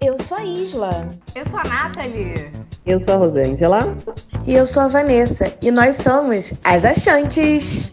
[0.00, 1.08] Eu sou a Isla.
[1.34, 2.52] Eu sou a Nathalie.
[2.86, 3.78] Eu sou a Rosângela.
[4.46, 5.52] E eu sou a Vanessa.
[5.60, 7.92] E nós somos as Achantes.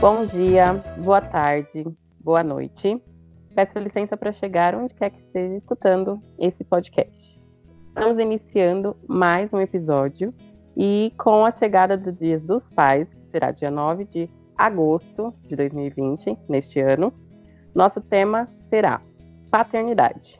[0.00, 1.84] Bom dia, boa tarde,
[2.20, 3.02] boa noite.
[3.56, 7.35] Peço licença para chegar onde quer que esteja escutando esse podcast.
[7.96, 10.34] Estamos iniciando mais um episódio
[10.76, 15.56] e com a chegada do Dias dos Pais, que será dia 9 de agosto de
[15.56, 17.10] 2020, neste ano,
[17.74, 19.00] nosso tema será
[19.50, 20.38] paternidade.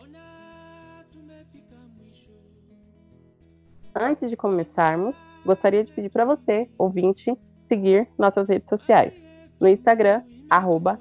[3.94, 7.34] Antes de começarmos, gostaria de pedir para você, ouvinte,
[7.68, 9.14] seguir nossas redes sociais
[9.58, 11.00] no Instagram, arroba.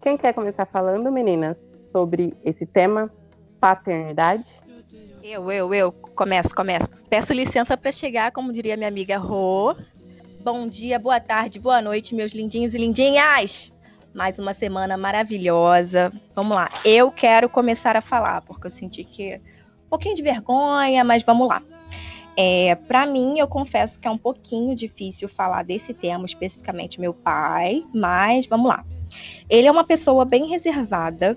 [0.00, 1.56] Quem quer começar falando, meninas,
[1.92, 3.08] sobre esse tema,
[3.60, 4.44] paternidade?
[5.22, 6.88] Eu, eu, eu, começo, começo.
[7.10, 9.76] Peço licença para chegar, como diria minha amiga Rô.
[10.42, 13.70] Bom dia, boa tarde, boa noite, meus lindinhos e lindinhas.
[14.14, 16.10] Mais uma semana maravilhosa.
[16.34, 16.70] Vamos lá.
[16.84, 21.46] Eu quero começar a falar, porque eu senti que um pouquinho de vergonha, mas vamos
[21.46, 21.62] lá.
[22.36, 27.12] É, para mim, eu confesso que é um pouquinho difícil falar desse tema, especificamente meu
[27.12, 28.84] pai, mas vamos lá.
[29.48, 31.36] Ele é uma pessoa bem reservada,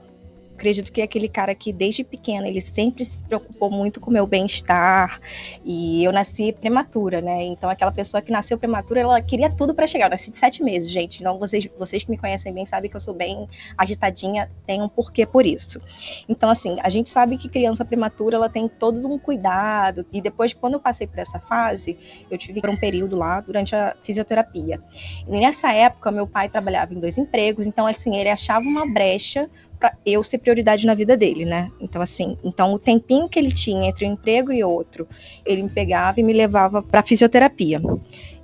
[0.63, 4.13] acredito que é aquele cara que desde pequena ele sempre se preocupou muito com o
[4.13, 5.19] meu bem-estar
[5.65, 7.43] e eu nasci prematura, né?
[7.43, 10.05] Então aquela pessoa que nasceu prematura, ela queria tudo para chegar.
[10.05, 11.19] Eu nasci de sete meses, gente.
[11.19, 13.47] Então vocês, vocês que me conhecem bem sabem que eu sou bem
[13.77, 15.81] agitadinha, tem um porquê por isso.
[16.29, 20.53] Então assim, a gente sabe que criança prematura ela tem todo um cuidado e depois
[20.53, 21.97] quando eu passei por essa fase,
[22.31, 24.79] eu tive um período lá durante a fisioterapia.
[25.27, 29.49] E nessa época meu pai trabalhava em dois empregos, então assim ele achava uma brecha
[29.79, 31.71] para eu ser prioridade na vida dele, né?
[31.79, 35.07] Então, assim, então o tempinho que ele tinha entre um emprego e outro,
[35.45, 37.81] ele me pegava e me levava para fisioterapia.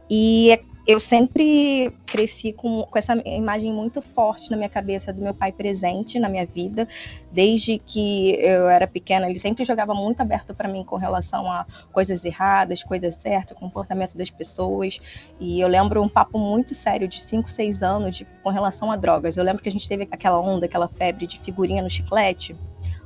[0.09, 0.57] E é
[0.89, 5.51] eu sempre cresci com, com essa imagem muito forte na minha cabeça do meu pai
[5.51, 6.87] presente na minha vida.
[7.31, 11.63] Desde que eu era pequena, ele sempre jogava muito aberto para mim com relação a
[11.91, 14.99] coisas erradas, coisas certas, comportamento das pessoas.
[15.39, 18.95] E eu lembro um papo muito sério de 5, 6 anos de, com relação a
[18.95, 19.37] drogas.
[19.37, 22.55] Eu lembro que a gente teve aquela onda, aquela febre de figurinha no chiclete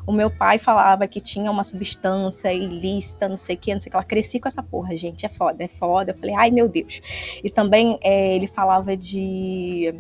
[0.06, 3.90] o meu pai falava que tinha uma substância ilícita, não sei o que, não sei
[3.90, 3.97] o que.
[3.97, 5.25] Eu cresci com essa porra, gente.
[5.25, 6.12] É foda, é foda.
[6.12, 7.00] Eu falei, ai meu Deus.
[7.44, 9.94] E também é, ele falava de.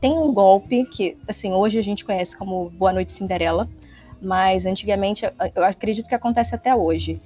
[0.00, 3.68] Tem um golpe que, assim, hoje a gente conhece como Boa Noite Cinderela,
[4.20, 5.24] mas antigamente
[5.54, 7.20] eu acredito que acontece até hoje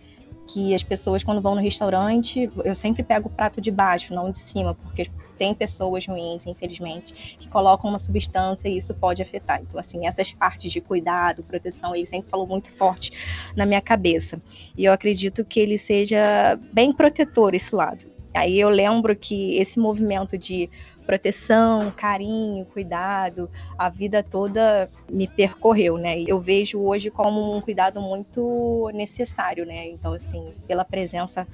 [0.47, 4.31] que as pessoas quando vão no restaurante, eu sempre pego o prato de baixo, não
[4.31, 9.63] de cima, porque tem pessoas ruins, infelizmente, que colocam uma substância e isso pode afetar.
[9.63, 13.11] Então, assim, essas partes de cuidado, proteção, ele sempre falou muito forte
[13.57, 14.39] na minha cabeça.
[14.77, 18.05] E eu acredito que ele seja bem protetor esse lado.
[18.35, 20.69] Aí eu lembro que esse movimento de
[21.07, 26.21] proteção, carinho, cuidado, a vida toda me percorreu, né?
[26.21, 29.89] Eu vejo hoje como um cuidado muito necessário, né?
[29.89, 31.49] Então, assim, pela presença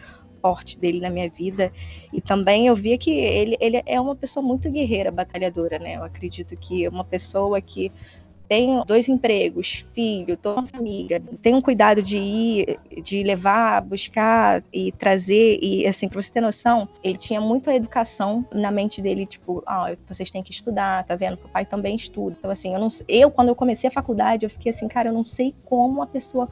[0.47, 1.73] forte dele na minha vida.
[2.13, 5.97] E também eu via que ele, ele é uma pessoa muito guerreira, batalhadora, né?
[5.97, 7.91] Eu acredito que é uma pessoa que
[8.49, 14.93] tem dois empregos, filho, uma família, tem um cuidado de ir, de levar, buscar e
[14.93, 19.27] trazer, e assim, pra você ter noção, ele tinha muito a educação na mente dele,
[19.27, 21.41] tipo, ah, vocês têm que estudar, tá vendo?
[21.45, 22.37] O pai também estuda.
[22.39, 25.13] Então, assim, eu não eu, quando eu comecei a faculdade, eu fiquei assim, cara, eu
[25.13, 26.49] não sei como a pessoa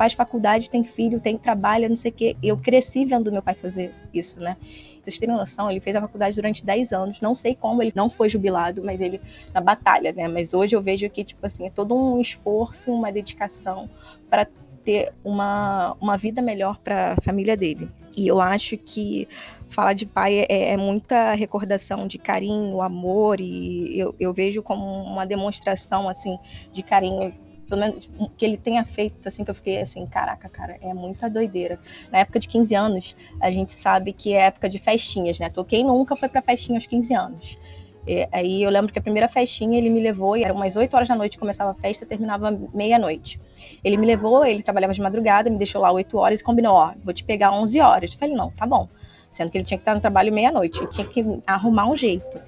[0.00, 2.34] faz faculdade, tem filho, tem trabalha, não sei o quê.
[2.42, 4.56] Eu cresci vendo meu pai fazer isso, né?
[5.02, 8.08] Vocês terem noção, ele fez a faculdade durante 10 anos, não sei como ele não
[8.08, 9.20] foi jubilado, mas ele
[9.52, 10.26] na batalha, né?
[10.26, 13.90] Mas hoje eu vejo que, tipo assim, é todo um esforço, uma dedicação
[14.30, 14.46] para
[14.82, 17.86] ter uma, uma vida melhor para a família dele.
[18.16, 19.28] E eu acho que
[19.68, 24.82] falar de pai é, é, muita recordação de carinho, amor, e eu, eu vejo como
[24.82, 26.38] uma demonstração, assim,
[26.72, 27.34] de carinho
[27.70, 31.30] pelo menos que ele tenha feito, assim, que eu fiquei assim, caraca, cara, é muita
[31.30, 31.78] doideira.
[32.10, 35.48] Na época de 15 anos, a gente sabe que é época de festinhas, né?
[35.48, 37.58] Toquei nunca foi pra festinha aos 15 anos.
[38.06, 40.92] E, aí eu lembro que a primeira festinha ele me levou, e era umas 8
[40.94, 43.40] horas da noite começava a festa, terminava meia-noite.
[43.84, 46.92] Ele me levou, ele trabalhava de madrugada, me deixou lá 8 horas e combinou, ó,
[47.04, 48.12] vou te pegar 11 horas.
[48.12, 48.88] Eu falei, não, tá bom.
[49.30, 52.40] Sendo que ele tinha que estar no trabalho meia-noite, tinha que arrumar um jeito.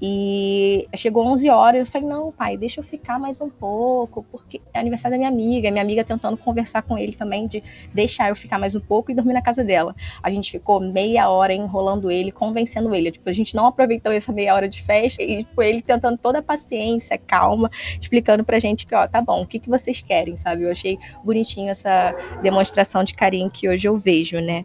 [0.00, 4.60] E chegou 11 horas, eu falei, não, pai, deixa eu ficar mais um pouco, porque
[4.74, 7.62] é aniversário da minha amiga, minha amiga tentando conversar com ele também, de
[7.94, 9.96] deixar eu ficar mais um pouco e dormir na casa dela.
[10.22, 14.32] A gente ficou meia hora enrolando ele, convencendo ele, tipo, a gente não aproveitou essa
[14.32, 18.86] meia hora de festa, e tipo, ele tentando toda a paciência, calma, explicando pra gente
[18.86, 20.64] que, ó, tá bom, o que, que vocês querem, sabe?
[20.64, 24.64] Eu achei bonitinho essa demonstração de carinho que hoje eu vejo, né?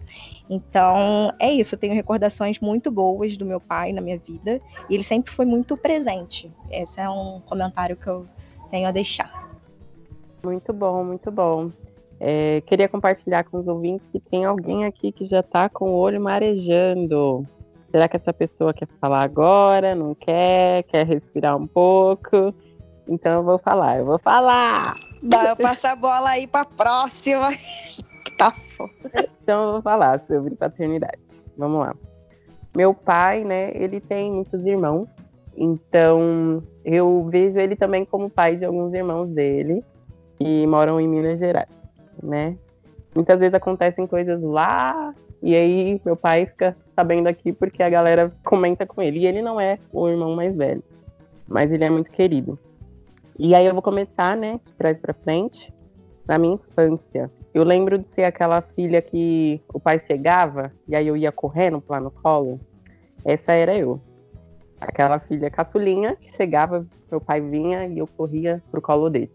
[0.51, 1.75] Então, é isso.
[1.75, 4.59] Eu tenho recordações muito boas do meu pai na minha vida.
[4.89, 6.51] E ele sempre foi muito presente.
[6.69, 8.27] Esse é um comentário que eu
[8.69, 9.49] tenho a deixar.
[10.43, 11.69] Muito bom, muito bom.
[12.19, 15.95] É, queria compartilhar com os ouvintes que tem alguém aqui que já está com o
[15.95, 17.47] olho marejando.
[17.89, 19.95] Será que essa pessoa quer falar agora?
[19.95, 20.83] Não quer?
[20.83, 22.53] Quer respirar um pouco?
[23.07, 24.95] Então eu vou falar, eu vou falar.
[25.23, 27.51] Não, eu passo a bola aí para próxima.
[28.37, 29.30] tá foda.
[29.41, 31.19] Então eu vou falar sobre paternidade.
[31.57, 31.95] Vamos lá.
[32.75, 35.09] Meu pai, né, ele tem muitos irmãos,
[35.57, 39.83] então eu vejo ele também como pai de alguns irmãos dele
[40.37, 41.69] que moram em Minas Gerais,
[42.23, 42.55] né?
[43.13, 48.31] Muitas vezes acontecem coisas lá e aí meu pai fica sabendo aqui porque a galera
[48.45, 49.19] comenta com ele.
[49.19, 50.83] E ele não é o irmão mais velho,
[51.47, 52.57] mas ele é muito querido.
[53.37, 55.73] E aí eu vou começar, né, de trás para frente,
[56.27, 57.29] na minha infância.
[57.53, 61.83] Eu lembro de ser aquela filha que o pai chegava e aí eu ia correndo
[61.89, 62.59] lá no colo.
[63.25, 63.99] Essa era eu.
[64.79, 69.29] Aquela filha caçulinha que chegava, meu pai vinha e eu corria pro colo dele.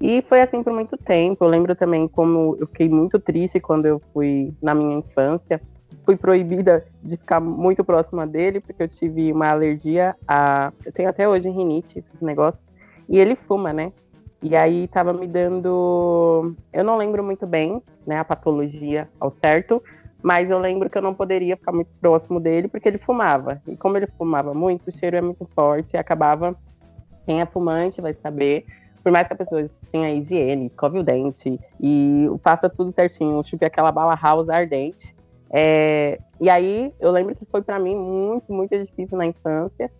[0.00, 1.44] E foi assim por muito tempo.
[1.44, 5.60] Eu lembro também como eu fiquei muito triste quando eu fui na minha infância.
[6.04, 10.72] Fui proibida de ficar muito próxima dele porque eu tive uma alergia a.
[10.84, 12.62] Eu tenho até hoje rinite, esses negócios.
[13.08, 13.92] E ele fuma, né?
[14.42, 16.54] E aí tava me dando.
[16.72, 19.82] Eu não lembro muito bem, né, a patologia ao certo,
[20.22, 23.60] mas eu lembro que eu não poderia ficar muito próximo dele porque ele fumava.
[23.66, 26.54] E como ele fumava muito, o cheiro é muito forte e acabava.
[27.24, 28.66] Quem é fumante vai saber.
[29.02, 33.64] Por mais que a pessoa tenha higiene, escove o dente e faça tudo certinho, tipo
[33.64, 35.14] aquela bala house ardente.
[35.50, 36.18] É...
[36.40, 39.90] E aí eu lembro que foi para mim muito, muito difícil na infância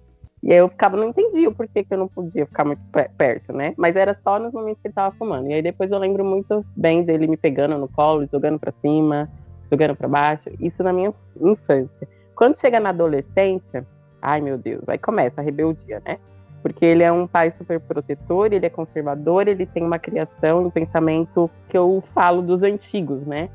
[0.46, 2.80] e aí eu ficava, não entendia o porquê que eu não podia ficar muito
[3.18, 3.74] perto, né?
[3.76, 5.48] Mas era só nos momentos que ele tava fumando.
[5.48, 9.28] E aí depois eu lembro muito bem dele me pegando no colo, jogando para cima,
[9.68, 10.48] jogando para baixo.
[10.60, 12.08] Isso na minha infância.
[12.36, 13.84] Quando chega na adolescência,
[14.22, 16.16] ai meu Deus, aí começa a rebeldia, né?
[16.62, 20.70] Porque ele é um pai super protetor, ele é conservador, ele tem uma criação, um
[20.70, 23.50] pensamento que eu falo dos antigos, né?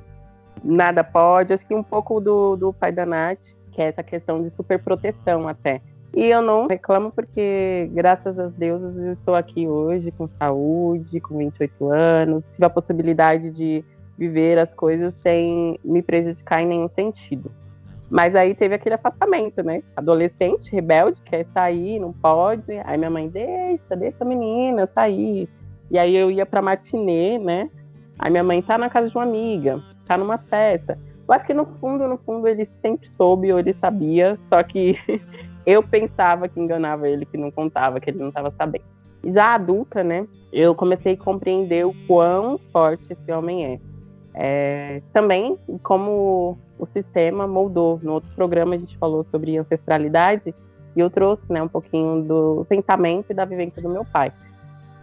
[0.62, 3.40] Nada pode, acho que um pouco do, do pai da Nath,
[3.72, 5.80] que é essa questão de super proteção até
[6.14, 11.38] e eu não reclamo porque, graças a Deus, eu estou aqui hoje com saúde, com
[11.38, 13.84] 28 anos, tive a possibilidade de
[14.18, 17.52] viver as coisas sem me prejudicar em nenhum sentido.
[18.10, 19.82] Mas aí teve aquele afastamento, né?
[19.96, 22.74] Adolescente, rebelde, quer sair, não pode.
[22.84, 25.48] Aí minha mãe, deixa, deixa a menina sair.
[25.90, 27.70] E aí eu ia pra matinê, né?
[28.20, 31.00] Aí minha mãe tá na casa de uma amiga, tá numa festa.
[31.26, 34.98] Eu acho que no fundo, no fundo, ele sempre soube ou ele sabia, só que
[35.66, 38.86] eu pensava que enganava ele, que não contava, que ele não estava sabendo.
[39.24, 43.80] Já adulta, né, eu comecei a compreender o quão forte esse homem é.
[44.34, 45.02] é.
[45.14, 48.00] Também como o sistema moldou.
[48.02, 50.54] No outro programa a gente falou sobre ancestralidade
[50.96, 54.32] e eu trouxe né, um pouquinho do pensamento e da vivência do meu pai.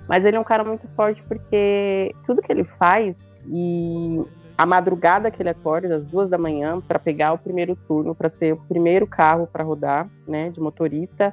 [0.09, 3.17] Mas ele é um cara muito forte porque tudo que ele faz
[3.47, 4.25] e
[4.59, 8.29] a madrugada que ele acorda, às duas da manhã, para pegar o primeiro turno, para
[8.29, 11.33] ser o primeiro carro para rodar, né, de motorista,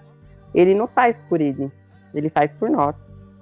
[0.53, 1.71] ele não faz por ele,
[2.13, 2.95] ele faz por nós.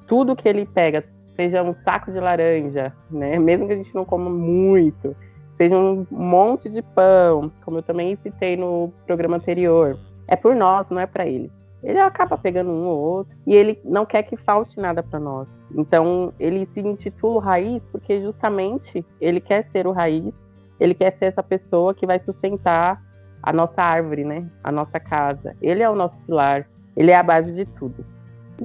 [0.08, 1.04] Tudo que ele pega,
[1.36, 5.14] seja um saco de laranja, né, mesmo que a gente não coma muito,
[5.58, 10.88] seja um monte de pão, como eu também citei no programa anterior, é por nós,
[10.90, 11.52] não é para ele.
[11.84, 15.48] Ele acaba pegando um ou outro e ele não quer que falte nada para nós.
[15.76, 20.34] Então, ele se intitula o raiz porque justamente ele quer ser o raiz,
[20.80, 23.02] ele quer ser essa pessoa que vai sustentar
[23.42, 24.48] a nossa árvore, né?
[24.64, 25.56] A nossa casa.
[25.62, 28.06] Ele é o nosso pilar, ele é a base de tudo.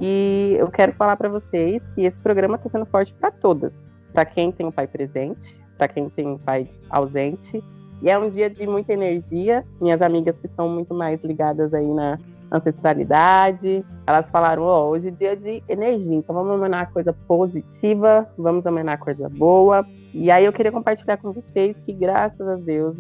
[0.01, 3.73] E eu quero falar para vocês que esse programa está sendo forte para todas,
[4.13, 7.63] para quem tem um pai presente, para quem tem um pai ausente.
[8.01, 9.65] E é um dia de muita energia.
[9.81, 12.19] Minhas amigas que são muito mais ligadas aí na
[12.50, 13.85] ancestralidade.
[14.07, 18.99] Elas falaram: oh, hoje é dia de energia, então vamos homenagear coisa positiva, vamos homenagear
[18.99, 19.87] coisa boa.
[20.12, 22.97] E aí eu queria compartilhar com vocês que, graças a Deus,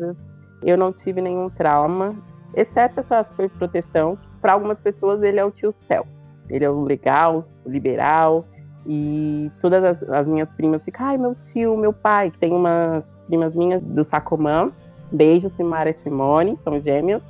[0.62, 2.14] eu não tive nenhum trauma,
[2.54, 4.18] exceto essa superproteção.
[4.40, 6.26] Para algumas pessoas, ele é o tio Celso.
[6.48, 8.44] Ele é o legal, o liberal.
[8.86, 13.04] E todas as, as minhas primas ficam: ai, meu tio, meu pai, que tem umas
[13.26, 14.70] primas minhas do Sacomã.
[15.10, 17.22] Beijo, Simara e Simone, são gêmeos.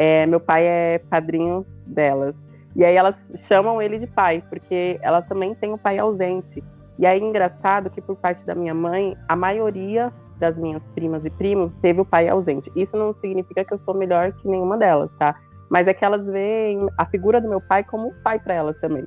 [0.00, 2.32] É, meu pai é padrinho delas.
[2.76, 6.62] E aí elas chamam ele de pai, porque ela também tem um pai ausente.
[6.96, 11.30] E aí engraçado que por parte da minha mãe, a maioria das minhas primas e
[11.30, 12.70] primos teve o pai ausente.
[12.76, 15.34] Isso não significa que eu sou melhor que nenhuma delas, tá?
[15.68, 19.04] Mas é que elas veem a figura do meu pai como pai para elas também.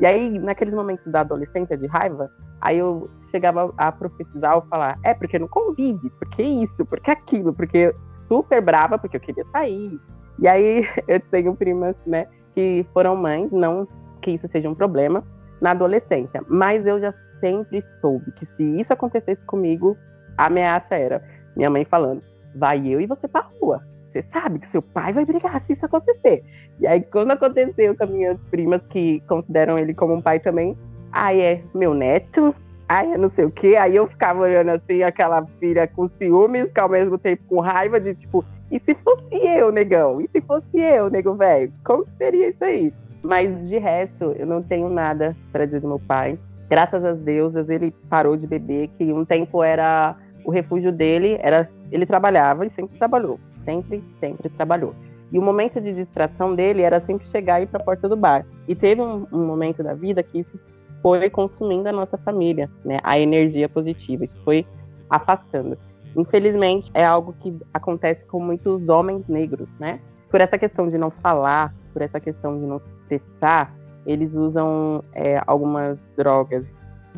[0.00, 2.28] E aí, naqueles momentos da adolescência de raiva,
[2.60, 7.52] aí eu chegava a profetizar ou falar: é porque não convive, porque isso, porque aquilo,
[7.52, 7.94] porque
[8.26, 10.00] super brava, porque eu queria sair.
[10.42, 13.88] E aí eu tenho primas, né, que foram mães, não
[14.20, 15.24] que isso seja um problema,
[15.60, 16.42] na adolescência.
[16.48, 19.96] Mas eu já sempre soube que se isso acontecesse comigo,
[20.36, 21.22] a ameaça era
[21.56, 22.22] minha mãe falando:
[22.54, 23.80] vai eu e você pra rua.
[24.12, 26.44] Você sabe que seu pai vai brigar se isso acontecer.
[26.78, 30.76] E aí, quando aconteceu com as minhas primas, que consideram ele como um pai também,
[31.10, 32.54] aí é meu neto,
[32.86, 33.76] aí é não sei o quê.
[33.76, 37.98] Aí eu ficava olhando assim, aquela filha com ciúmes, que ao mesmo tempo com raiva,
[37.98, 40.20] de tipo, e se fosse eu, negão?
[40.20, 41.72] E se fosse eu, nego velho?
[41.84, 42.92] Como seria isso aí?
[43.22, 46.36] Mas de resto, eu não tenho nada para dizer do meu pai.
[46.68, 51.68] Graças às deusas, ele parou de beber, que um tempo era o refúgio dele, era
[51.92, 54.94] ele trabalhava e sempre trabalhou sempre, sempre trabalhou.
[55.30, 58.16] E o momento de distração dele era sempre chegar e ir para a porta do
[58.16, 58.44] bar.
[58.68, 60.58] E teve um, um, momento da vida que isso
[61.00, 62.98] foi consumindo a nossa família, né?
[63.02, 64.66] A energia positiva, isso foi
[65.08, 65.78] afastando.
[66.16, 70.00] Infelizmente, é algo que acontece com muitos homens negros, né?
[70.30, 73.74] Por essa questão de não falar, por essa questão de não cessar,
[74.06, 76.64] eles usam é, algumas drogas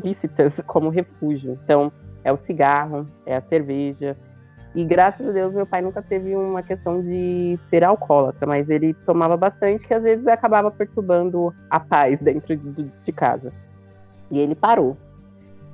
[0.03, 1.59] lícitas como refúgio.
[1.65, 4.17] Então, é o cigarro, é a cerveja,
[4.75, 8.93] e graças a Deus meu pai nunca teve uma questão de ser alcoólatra, mas ele
[9.07, 13.53] tomava bastante que às vezes acabava perturbando a paz dentro de, de casa.
[14.33, 14.97] E ele parou.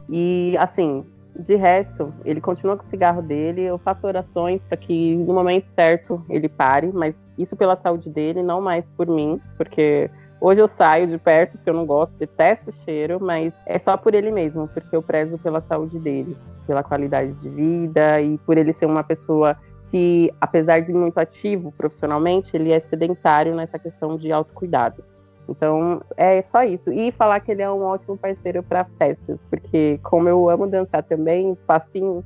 [0.07, 1.07] E assim,
[1.39, 3.63] de resto, ele continua com o cigarro dele.
[3.63, 8.43] Eu faço orações para que no momento certo ele pare, mas isso pela saúde dele,
[8.43, 10.11] não mais por mim, porque
[10.41, 13.97] hoje eu saio de perto porque eu não gosto, detesto o cheiro, mas é só
[13.97, 16.37] por ele mesmo, porque eu prezo pela saúde dele
[16.71, 19.57] pela qualidade de vida e por ele ser uma pessoa
[19.91, 25.03] que, apesar de muito ativo profissionalmente, ele é sedentário nessa questão de autocuidado.
[25.51, 26.93] Então, é só isso.
[26.93, 31.03] E falar que ele é um ótimo parceiro para festas, porque como eu amo dançar
[31.03, 32.25] também, facinho,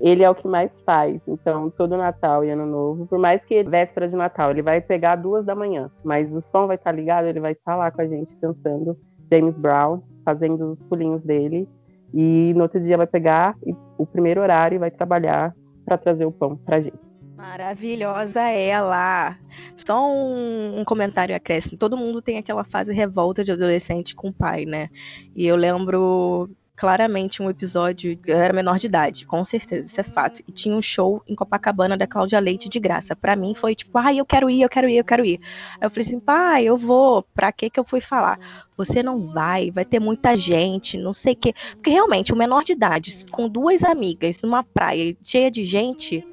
[0.00, 1.20] ele é o que mais faz.
[1.26, 5.16] Então, todo Natal e Ano Novo, por mais que véspera de Natal, ele vai pegar
[5.16, 8.06] duas da manhã, mas o som vai estar ligado, ele vai estar lá com a
[8.06, 8.96] gente dançando
[9.32, 11.68] James Brown, fazendo os pulinhos dele.
[12.12, 13.54] E no outro dia vai pegar
[13.98, 17.07] o primeiro horário e vai trabalhar para trazer o pão para gente.
[17.38, 19.38] Maravilhosa ela!
[19.76, 21.78] Só um, um comentário acréscimo.
[21.78, 24.90] Todo mundo tem aquela fase revolta de adolescente com o pai, né?
[25.36, 28.18] E eu lembro claramente um episódio.
[28.26, 30.42] Eu era menor de idade, com certeza, isso é fato.
[30.48, 33.14] E tinha um show em Copacabana da Cláudia Leite de graça.
[33.14, 35.38] Para mim foi tipo, ai, eu quero ir, eu quero ir, eu quero ir.
[35.80, 37.22] Aí eu falei assim, pai, eu vou.
[37.22, 38.40] Pra que que eu fui falar?
[38.76, 41.54] Você não vai, vai ter muita gente, não sei o quê.
[41.74, 46.26] Porque realmente, o menor de idade, com duas amigas, numa praia cheia de gente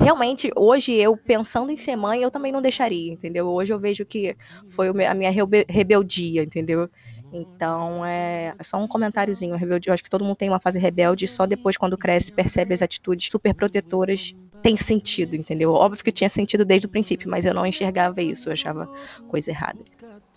[0.00, 3.48] realmente, hoje eu pensando em ser mãe, eu também não deixaria, entendeu?
[3.48, 4.36] Hoje eu vejo que
[4.68, 5.30] foi a minha
[5.68, 6.88] rebeldia, entendeu?
[7.32, 9.56] Então, é só um comentáriozinho.
[9.56, 12.72] Rebelde, eu acho que todo mundo tem uma fase rebelde, só depois, quando cresce, percebe
[12.72, 15.72] as atitudes super protetoras, tem sentido, entendeu?
[15.72, 18.88] Óbvio que tinha sentido desde o princípio, mas eu não enxergava isso, eu achava
[19.28, 19.78] coisa errada.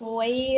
[0.00, 0.54] Oi,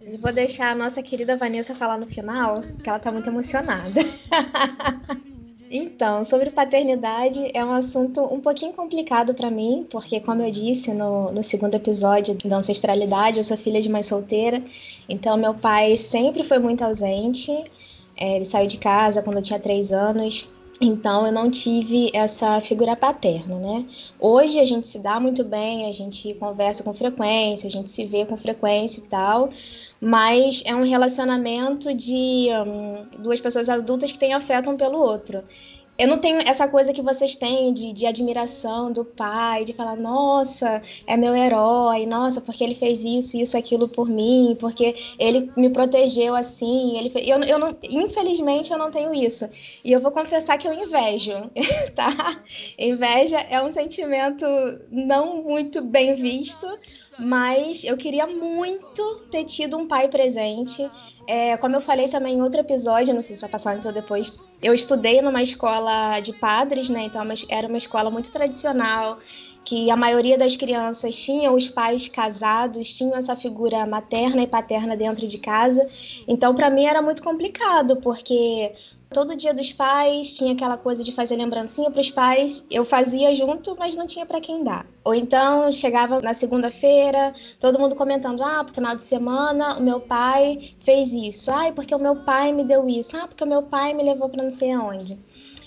[0.00, 4.00] eu vou deixar a nossa querida Vanessa falar no final, que ela tá muito emocionada.
[5.72, 10.92] Então, sobre paternidade é um assunto um pouquinho complicado para mim, porque, como eu disse
[10.92, 14.60] no, no segundo episódio da ancestralidade, eu sou filha de mãe solteira,
[15.08, 17.52] então meu pai sempre foi muito ausente.
[18.16, 20.48] É, ele saiu de casa quando eu tinha três anos,
[20.80, 23.86] então eu não tive essa figura paterna, né?
[24.18, 28.04] Hoje a gente se dá muito bem, a gente conversa com frequência, a gente se
[28.04, 29.50] vê com frequência e tal,
[30.00, 35.44] mas é um relacionamento de um, duas pessoas adultas que têm afeto um pelo outro.
[36.00, 39.96] Eu não tenho essa coisa que vocês têm de, de admiração do pai, de falar,
[39.96, 45.52] nossa, é meu herói, nossa, porque ele fez isso, isso, aquilo por mim, porque ele
[45.54, 46.96] me protegeu assim.
[46.96, 47.28] Ele fez...
[47.28, 49.46] eu, eu não, infelizmente, eu não tenho isso.
[49.84, 51.34] E eu vou confessar que eu invejo,
[51.94, 52.42] tá?
[52.78, 54.46] Inveja é um sentimento
[54.90, 56.66] não muito bem visto,
[57.20, 60.90] mas eu queria muito ter tido um pai presente.
[61.26, 63.92] É, como eu falei também em outro episódio, não sei se vai passar antes ou
[63.92, 67.04] depois, eu estudei numa escola de padres, né?
[67.04, 69.18] Então é era uma escola muito tradicional,
[69.64, 74.96] que a maioria das crianças tinham os pais casados, tinham essa figura materna e paterna
[74.96, 75.86] dentro de casa.
[76.26, 78.72] Então, para mim era muito complicado, porque
[79.12, 82.64] todo dia dos pais tinha aquela coisa de fazer lembrancinha para os pais.
[82.70, 84.86] Eu fazia junto, mas não tinha para quem dar.
[85.04, 90.00] Ou então chegava na segunda-feira, todo mundo comentando: ah, no final de semana o meu
[90.00, 91.50] pai fez isso.
[91.50, 93.16] Ah, porque o meu pai me deu isso.
[93.16, 95.18] Ah, porque o meu pai me levou para não sei aonde.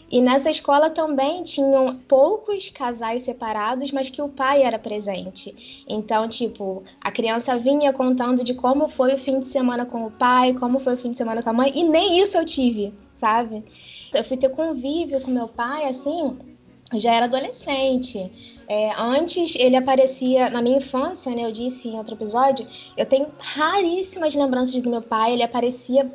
[0.09, 5.83] E nessa escola também tinham poucos casais separados, mas que o pai era presente.
[5.87, 10.11] Então, tipo, a criança vinha contando de como foi o fim de semana com o
[10.11, 12.93] pai, como foi o fim de semana com a mãe, e nem isso eu tive,
[13.23, 13.63] sabe?
[14.13, 16.37] Eu fui ter convívio com meu pai, assim,
[16.93, 18.29] já era adolescente.
[18.67, 21.45] É, antes ele aparecia na minha infância, né?
[21.45, 25.31] Eu disse em outro episódio, eu tenho raríssimas lembranças do meu pai.
[25.31, 26.13] Ele aparecia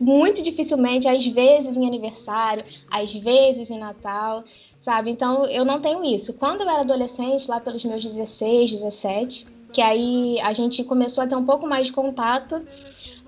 [0.00, 4.42] muito dificilmente, às vezes em aniversário, às vezes em Natal,
[4.80, 5.12] sabe?
[5.12, 6.32] Então eu não tenho isso.
[6.32, 11.26] Quando eu era adolescente, lá pelos meus 16, 17, que aí a gente começou a
[11.28, 12.66] ter um pouco mais de contato,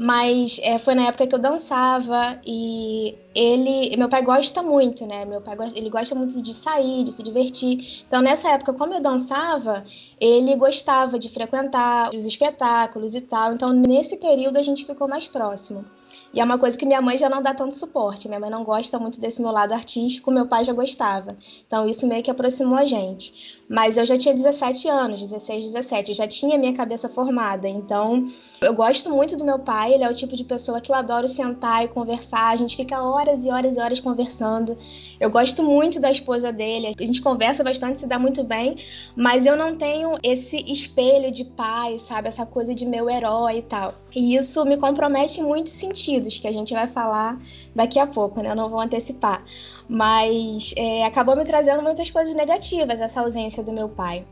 [0.03, 5.27] mas é, foi na época que eu dançava e ele, meu pai gosta muito, né?
[5.27, 8.03] Meu pai ele gosta muito de sair, de se divertir.
[8.09, 9.85] Então nessa época, como eu dançava,
[10.19, 13.53] ele gostava de frequentar os espetáculos e tal.
[13.53, 15.85] Então nesse período a gente ficou mais próximo.
[16.33, 18.27] E é uma coisa que minha mãe já não dá tanto suporte.
[18.27, 21.37] Minha mãe não gosta muito desse meu lado artístico, meu pai já gostava.
[21.67, 23.60] Então isso meio que aproximou a gente.
[23.71, 27.69] Mas eu já tinha 17 anos, 16, 17, eu já tinha minha cabeça formada.
[27.69, 28.29] Então
[28.61, 31.29] eu gosto muito do meu pai, ele é o tipo de pessoa que eu adoro
[31.29, 32.49] sentar e conversar.
[32.49, 34.77] A gente fica horas e horas e horas conversando.
[35.21, 38.77] Eu gosto muito da esposa dele, a gente conversa bastante, se dá muito bem,
[39.15, 42.27] mas eu não tenho esse espelho de pai, sabe?
[42.27, 43.95] Essa coisa de meu herói e tal.
[44.13, 47.39] E isso me compromete em muitos sentidos, que a gente vai falar
[47.73, 48.51] daqui a pouco, né?
[48.51, 49.45] Eu não vou antecipar.
[49.93, 54.25] Mas é, acabou me trazendo muitas coisas negativas, essa ausência do meu pai.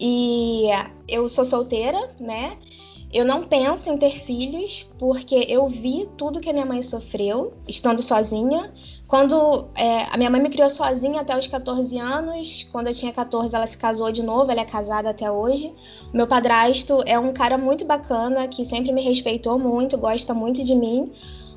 [0.00, 0.66] E
[1.06, 2.58] eu sou solteira, né?
[3.12, 7.54] Eu não penso em ter filhos porque eu vi tudo que a minha mãe sofreu
[7.68, 8.72] estando sozinha.
[9.06, 13.12] Quando é, a minha mãe me criou sozinha até os 14 anos, quando eu tinha
[13.12, 15.72] 14 ela se casou de novo, ela é casada até hoje.
[16.12, 20.74] Meu padrasto é um cara muito bacana que sempre me respeitou muito, gosta muito de
[20.74, 21.12] mim,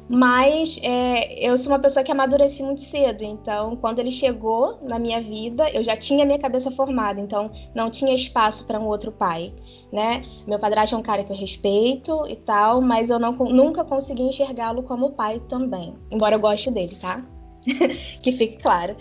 [0.09, 4.97] mas é, eu sou uma pessoa que amadureci muito cedo, então quando ele chegou na
[4.97, 9.11] minha vida, eu já tinha minha cabeça formada, então não tinha espaço para um outro
[9.11, 9.53] pai,
[9.93, 10.23] né?
[10.47, 14.23] Meu padrasto é um cara que eu respeito e tal, mas eu não, nunca consegui
[14.23, 17.23] enxergá-lo como pai também, embora eu goste dele, tá?
[18.23, 18.95] que fique claro.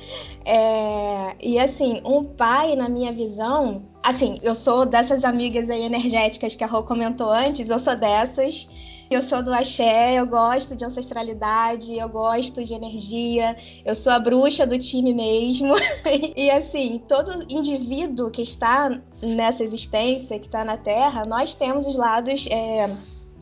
[0.44, 6.54] É, e assim, um pai, na minha visão, assim, eu sou dessas amigas aí energéticas
[6.54, 8.68] que a Rô comentou antes, eu sou dessas.
[9.10, 14.18] Eu sou do axé, eu gosto de ancestralidade, eu gosto de energia, eu sou a
[14.18, 15.74] bruxa do time mesmo.
[16.36, 21.96] e assim, todo indivíduo que está nessa existência, que está na Terra, nós temos os
[21.96, 22.94] lados é,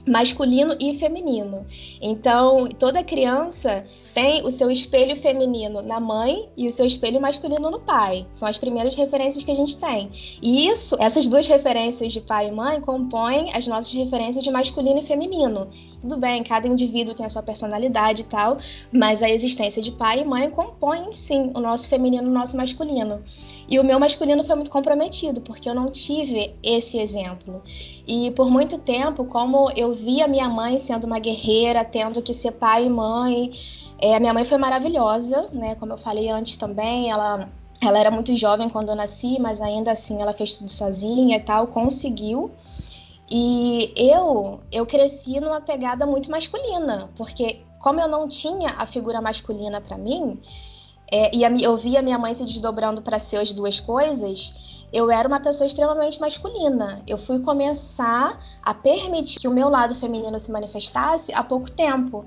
[0.06, 1.66] masculino e feminino.
[2.00, 3.84] Então, toda criança
[4.16, 8.26] tem o seu espelho feminino na mãe e o seu espelho masculino no pai.
[8.32, 10.10] São as primeiras referências que a gente tem.
[10.40, 15.00] E isso, essas duas referências de pai e mãe compõem as nossas referências de masculino
[15.00, 15.68] e feminino.
[16.00, 18.56] Tudo bem, cada indivíduo tem a sua personalidade e tal,
[18.90, 22.56] mas a existência de pai e mãe compõem sim o nosso feminino e o nosso
[22.56, 23.22] masculino.
[23.68, 27.62] E o meu masculino foi muito comprometido, porque eu não tive esse exemplo.
[28.06, 32.52] E por muito tempo, como eu via minha mãe sendo uma guerreira, tendo que ser
[32.52, 33.50] pai e mãe,
[33.98, 35.74] é, a minha mãe foi maravilhosa, né?
[35.76, 37.48] Como eu falei antes também, ela,
[37.80, 41.40] ela era muito jovem quando eu nasci, mas ainda assim ela fez tudo sozinha e
[41.40, 42.50] tal, conseguiu.
[43.30, 49.20] E eu, eu cresci numa pegada muito masculina, porque como eu não tinha a figura
[49.20, 50.40] masculina para mim,
[51.10, 54.54] é, e a, eu via minha mãe se desdobrando para ser as duas coisas,
[54.92, 57.02] eu era uma pessoa extremamente masculina.
[57.06, 62.24] Eu fui começar a permitir que o meu lado feminino se manifestasse há pouco tempo.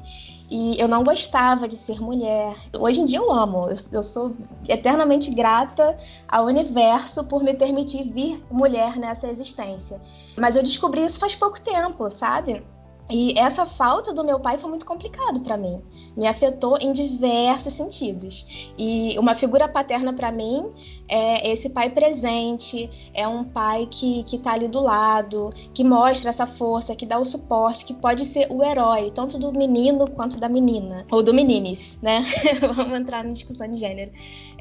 [0.49, 2.55] E eu não gostava de ser mulher.
[2.77, 3.69] Hoje em dia eu amo.
[3.91, 4.35] Eu, sou
[4.67, 10.01] eternamente grata ao universo por me permitir vir mulher nessa existência.
[10.35, 12.63] Mas eu descobri isso faz pouco tempo, sabe?
[13.09, 15.81] E essa falta do meu pai foi muito complicado para mim.
[16.15, 18.71] Me afetou em diversos sentidos.
[18.77, 20.71] E uma figura paterna para mim
[21.07, 26.29] é esse pai presente, é um pai que, que tá ali do lado, que mostra
[26.29, 30.39] essa força, que dá o suporte, que pode ser o herói, tanto do menino quanto
[30.39, 31.07] da menina.
[31.11, 32.25] Ou do meninis, né?
[32.75, 34.11] Vamos entrar na discussão de gênero.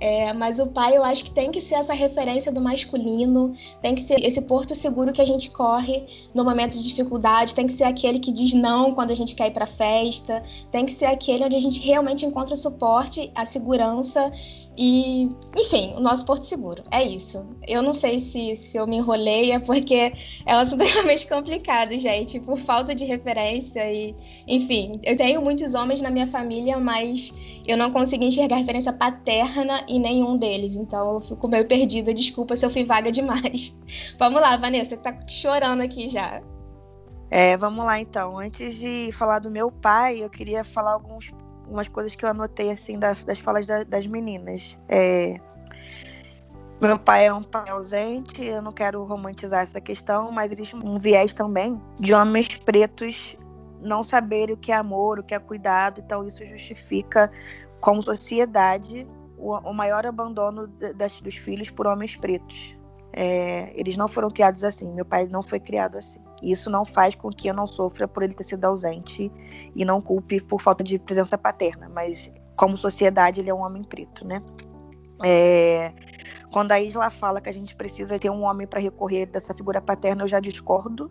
[0.00, 3.94] É, mas o pai, eu acho que tem que ser essa referência do masculino, tem
[3.94, 7.72] que ser esse porto seguro que a gente corre no momento de dificuldade, tem que
[7.72, 10.42] ser aquele que diz não quando a gente quer ir para festa.
[10.70, 14.32] Tem que ser aquele onde a gente realmente encontra o suporte, a segurança
[14.80, 16.84] e, enfim, o nosso porto seguro.
[16.88, 17.44] É isso.
[17.66, 20.12] Eu não sei se, se eu me enrolei, é porque
[20.46, 24.14] é um assunto realmente complicado, gente, por falta de referência e,
[24.46, 27.34] enfim, eu tenho muitos homens na minha família, mas
[27.66, 30.76] eu não consegui enxergar referência paterna em nenhum deles.
[30.76, 32.14] Então eu fico meio perdida.
[32.14, 33.76] Desculpa se eu fui vaga demais.
[34.16, 36.40] Vamos lá, Vanessa, você tá chorando aqui já.
[37.30, 38.38] É, vamos lá então.
[38.38, 41.32] Antes de falar do meu pai, eu queria falar alguns
[41.64, 44.78] algumas coisas que eu anotei assim das, das falas da, das meninas.
[44.88, 45.38] É,
[46.80, 50.98] meu pai é um pai ausente, eu não quero romantizar essa questão, mas existe um
[50.98, 53.36] viés também de homens pretos
[53.80, 57.30] não saberem o que é amor, o que é cuidado, então isso justifica,
[57.80, 62.76] como sociedade, o, o maior abandono das, dos filhos por homens pretos.
[63.12, 66.20] É, eles não foram criados assim, meu pai não foi criado assim.
[66.42, 69.30] Isso não faz com que eu não sofra por ele ter sido ausente
[69.74, 73.82] e não culpe por falta de presença paterna, mas como sociedade ele é um homem
[73.82, 74.42] preto, né?
[75.24, 75.92] É,
[76.50, 79.80] quando a Isla fala que a gente precisa ter um homem para recorrer dessa figura
[79.80, 81.10] paterna, eu já discordo.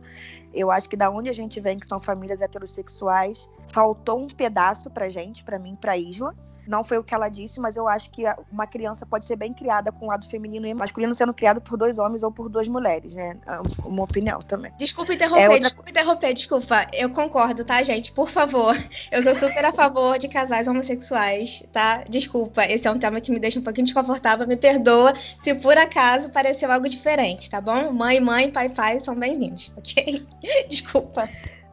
[0.54, 4.90] Eu acho que da onde a gente vem, que são famílias heterossexuais, faltou um pedaço
[4.90, 6.34] pra gente, para mim, pra Isla.
[6.68, 9.54] Não foi o que ela disse, mas eu acho que uma criança pode ser bem
[9.54, 12.68] criada com o lado feminino e masculino sendo criado por dois homens ou por duas
[12.68, 13.38] mulheres, né?
[13.46, 14.72] É uma opinião também.
[14.78, 15.70] Desculpa interromper, é outra...
[15.70, 16.88] desculpa interromper, desculpa.
[16.94, 18.12] Eu concordo, tá, gente?
[18.12, 18.76] Por favor.
[19.12, 22.04] Eu sou super a favor de casais homossexuais, tá?
[22.10, 24.48] Desculpa, esse é um tema que me deixa um pouquinho desconfortável.
[24.48, 27.92] Me perdoa se por acaso pareceu algo diferente, tá bom?
[27.92, 30.26] Mãe, mãe, pai, pai são bem-vindos, ok?
[30.70, 31.30] Desculpa.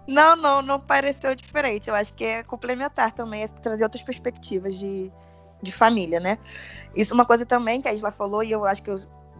[0.06, 1.88] Não, não, não pareceu diferente.
[1.88, 5.10] Eu acho que é complementar também, é trazer outras perspectivas de,
[5.62, 6.38] de família, né?
[6.94, 8.96] Isso é uma coisa também que a Isla falou, e eu acho que, eu,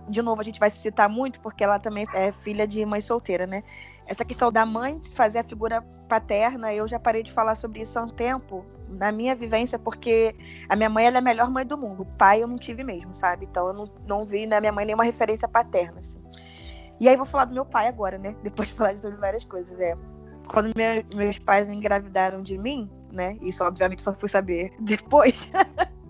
[0.09, 3.47] de novo, a gente vai citar muito, porque ela também é filha de mãe solteira,
[3.47, 3.63] né?
[4.07, 7.99] Essa questão da mãe fazer a figura paterna, eu já parei de falar sobre isso
[7.99, 10.35] há um tempo, na minha vivência, porque
[10.69, 12.03] a minha mãe ela é a melhor mãe do mundo.
[12.03, 13.47] O pai eu não tive mesmo, sabe?
[13.47, 16.23] Então eu não, não vi na minha mãe nenhuma referência paterna, assim.
[17.01, 18.35] E aí vou falar do meu pai agora, né?
[18.43, 19.79] Depois de falar sobre várias coisas.
[19.81, 19.97] É,
[20.47, 23.37] quando minha, meus pais engravidaram de mim, né?
[23.41, 25.51] Isso obviamente só fui saber depois.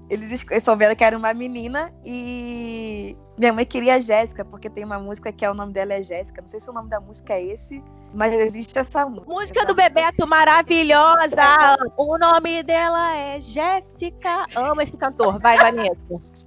[0.09, 4.99] eles souberam que era uma menina e minha mãe queria a Jéssica, porque tem uma
[4.99, 6.43] música que é o nome dela é Jéssica.
[6.43, 9.27] Não sei se o nome da música é esse, mas existe essa música.
[9.27, 9.91] Música essa do música.
[9.91, 11.77] Bebeto maravilhosa.
[11.97, 14.47] o nome dela é Jéssica.
[14.55, 15.39] Amo esse cantor.
[15.41, 16.47] Vai, Vanessa.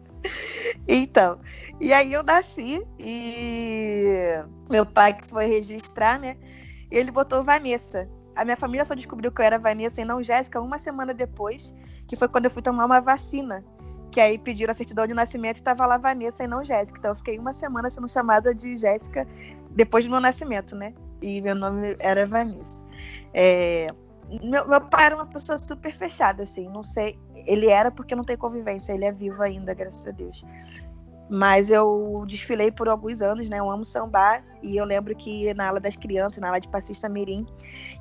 [0.88, 1.40] então,
[1.80, 6.38] e aí eu nasci e meu pai que foi registrar, né?
[6.92, 8.08] Ele botou Vanessa.
[8.36, 11.76] A minha família só descobriu que eu era Vanessa e não Jéssica uma semana depois,
[12.08, 13.64] que foi quando eu fui tomar uma vacina.
[14.12, 16.98] Que aí pediram a certidão de nascimento e estava lá Vanessa e não Jéssica.
[17.00, 19.28] Então eu fiquei uma semana sendo chamada de Jéssica
[19.72, 20.94] depois do meu nascimento, né?
[21.22, 22.86] E meu nome era Vanessa.
[23.34, 23.88] É...
[24.44, 27.18] Meu, meu, pai era uma pessoa super fechada, assim, não sei.
[27.34, 30.46] Ele era porque não tem convivência, ele é vivo ainda, graças a Deus.
[31.30, 33.60] Mas eu desfilei por alguns anos, né?
[33.60, 37.10] Eu amo sambar e eu lembro que na aula das crianças, na aula de passista
[37.10, 37.46] mirim,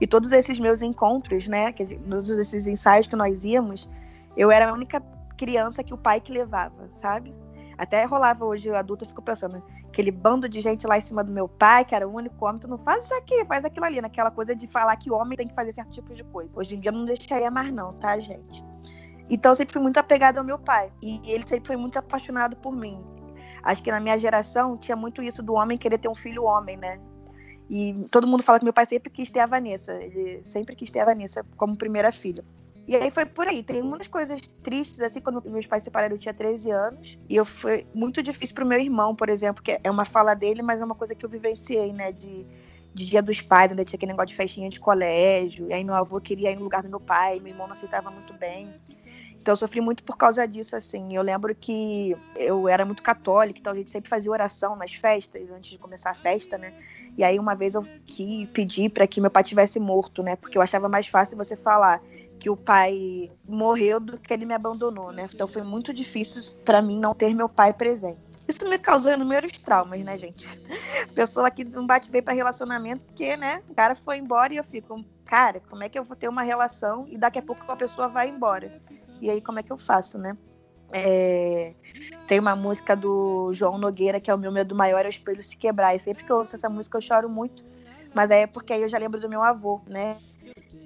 [0.00, 1.72] e todos esses meus encontros, né?
[1.72, 3.88] Todos esses ensaios que nós íamos,
[4.36, 5.02] eu era a única
[5.36, 7.34] criança que o pai que levava, sabe?
[7.78, 11.22] Até rolava hoje, o adulto, eu fico pensando, aquele bando de gente lá em cima
[11.22, 13.84] do meu pai, que era o único homem, tu não faz isso aqui, faz aquilo
[13.84, 16.50] ali, naquela coisa de falar que homem tem que fazer certo tipo de coisa.
[16.54, 18.64] Hoje em dia eu não deixaria mais não, tá, gente?
[19.28, 20.92] Então eu sempre fui muito apegada ao meu pai.
[21.02, 22.98] E ele sempre foi muito apaixonado por mim.
[23.62, 26.76] Acho que na minha geração tinha muito isso do homem querer ter um filho homem,
[26.76, 27.00] né?
[27.68, 29.92] E todo mundo fala que meu pai sempre quis ter a Vanessa.
[29.94, 32.44] Ele sempre quis ter a Vanessa como primeira filha.
[32.86, 33.64] E aí foi por aí.
[33.64, 37.18] Tem muitas coisas tristes, assim, quando meus pais se separaram, eu tinha 13 anos.
[37.28, 40.62] E eu foi muito difícil pro meu irmão, por exemplo, que é uma fala dele,
[40.62, 42.12] mas é uma coisa que eu vivenciei, né?
[42.12, 42.46] De,
[42.94, 45.68] de dia dos pais, ainda tinha aquele negócio de festinha de colégio.
[45.68, 48.08] E aí meu avô queria ir no lugar do meu pai, meu irmão não aceitava
[48.08, 48.72] muito bem.
[49.46, 51.14] Então eu sofri muito por causa disso, assim.
[51.14, 55.48] Eu lembro que eu era muito católica, então a gente sempre fazia oração nas festas,
[55.52, 56.72] antes de começar a festa, né?
[57.16, 60.34] E aí uma vez eu que pedi para que meu pai tivesse morto, né?
[60.34, 62.02] Porque eu achava mais fácil você falar
[62.40, 65.28] que o pai morreu do que ele me abandonou, né?
[65.32, 68.18] Então foi muito difícil para mim não ter meu pai presente.
[68.48, 70.48] Isso me causou inúmeros traumas, né, gente?
[71.14, 74.64] Pessoa que não bate bem para relacionamento, porque, né, o cara foi embora e eu
[74.64, 77.76] fico, cara, como é que eu vou ter uma relação e daqui a pouco a
[77.76, 78.80] pessoa vai embora?
[79.20, 80.36] E aí, como é que eu faço, né?
[80.92, 81.74] É...
[82.26, 85.42] Tem uma música do João Nogueira, que é o meu medo maior, é o espelho
[85.42, 85.94] se quebrar.
[85.94, 87.64] E sempre que eu ouço essa música eu choro muito.
[88.14, 90.16] Mas aí é porque aí eu já lembro do meu avô, né?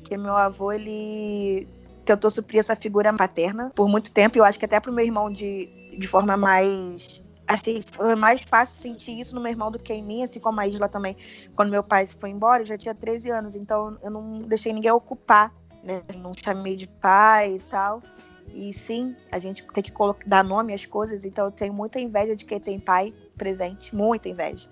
[0.05, 1.69] Que meu avô, ele
[2.05, 4.37] tentou suprir essa figura paterna por muito tempo.
[4.37, 7.23] Eu acho que até pro meu irmão de, de forma mais
[7.55, 10.61] assim, foi mais fácil sentir isso no meu irmão do que em mim, assim como
[10.61, 11.17] a Isla também.
[11.57, 14.91] Quando meu pai foi embora, eu já tinha 13 anos, então eu não deixei ninguém
[14.93, 16.03] ocupar, né?
[16.19, 18.03] Não chamei de pai e tal.
[18.49, 19.93] E sim, a gente tem que
[20.27, 24.29] dar nome às coisas, então eu tenho muita inveja de quem tem pai presente, muita
[24.29, 24.69] inveja.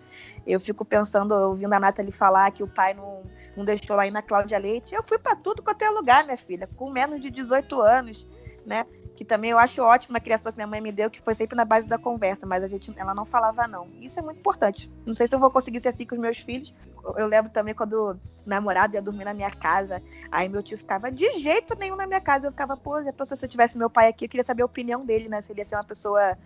[0.47, 3.23] Eu fico pensando, ouvindo a Nathalie falar que o pai não,
[3.57, 4.95] não deixou lá ir na Cláudia Leite.
[4.95, 8.27] Eu fui para tudo quanto é lugar, minha filha, com menos de 18 anos,
[8.67, 8.85] né?
[9.19, 11.57] Que também eu acho ótimo a criação que minha mãe me deu, que foi sempre
[11.57, 13.89] na base da conversa, mas a gente, ela não falava não.
[14.01, 14.89] Isso é muito importante.
[15.05, 16.73] Não sei se eu vou conseguir ser assim com os meus filhos.
[17.17, 20.01] Eu lembro também quando o namorado ia dormir na minha casa,
[20.31, 22.47] aí meu tio ficava de jeito nenhum na minha casa.
[22.47, 24.67] Eu ficava, pô, já pensou se eu tivesse meu pai aqui, eu queria saber a
[24.67, 25.43] opinião dele, né?
[25.43, 26.39] Se ele ia ser uma pessoa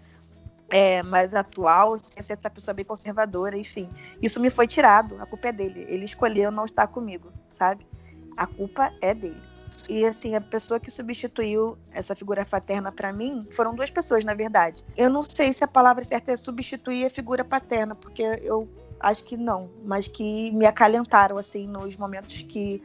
[0.70, 3.90] é, mais atual, sem ser essa pessoa bem conservadora, enfim.
[4.22, 5.84] Isso me foi tirado, a culpa é dele.
[5.90, 7.86] Ele escolheu não estar comigo, sabe?
[8.34, 9.51] A culpa é dele.
[9.88, 14.34] E assim, a pessoa que substituiu essa figura paterna para mim foram duas pessoas, na
[14.34, 14.84] verdade.
[14.96, 18.68] Eu não sei se a palavra certa é substituir a figura paterna, porque eu
[19.00, 22.82] acho que não, mas que me acalentaram assim nos momentos que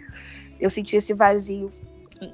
[0.60, 1.72] eu senti esse vazio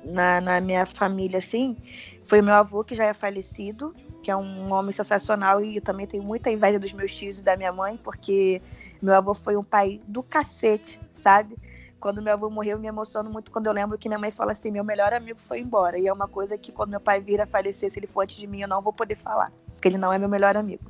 [0.05, 1.77] na, na minha família, assim.
[2.23, 6.23] Foi meu avô que já é falecido, que é um homem sensacional e também tenho
[6.23, 8.61] muita inveja dos meus tios e da minha mãe, porque
[9.01, 11.57] meu avô foi um pai do cacete, sabe?
[12.03, 14.51] Quando meu avô morreu, eu me emociono muito quando eu lembro que minha mãe fala
[14.51, 15.97] assim: meu melhor amigo foi embora.
[15.97, 18.35] E é uma coisa que quando meu pai vir a falecer, se ele for antes
[18.35, 20.83] de mim, eu não vou poder falar, porque ele não é meu melhor amigo.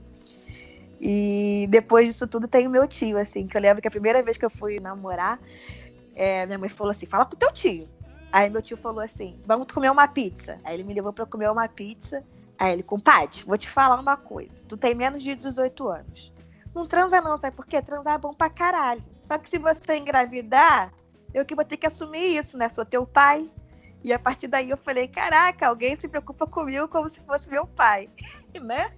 [0.99, 4.23] E depois disso tudo tem o meu tio, assim, que eu lembro que a primeira
[4.23, 5.39] vez que eu fui namorar,
[6.15, 7.87] é, minha mãe falou assim: fala com teu tio.
[8.31, 10.57] Aí meu tio falou assim: vamos comer uma pizza.
[10.63, 12.23] Aí ele me levou para comer uma pizza.
[12.57, 14.65] Aí ele, compadre, vou te falar uma coisa.
[14.67, 16.33] Tu tem menos de 18 anos.
[16.73, 17.83] Não transa não, sabe por quê?
[17.83, 19.03] Transar é bom pra caralho.
[19.21, 20.91] Só que se você engravidar,
[21.33, 22.69] eu que vou ter que assumir isso, né?
[22.69, 23.49] Sou teu pai.
[24.03, 27.65] E a partir daí eu falei, caraca, alguém se preocupa comigo como se fosse meu
[27.65, 28.09] pai,
[28.61, 28.91] né?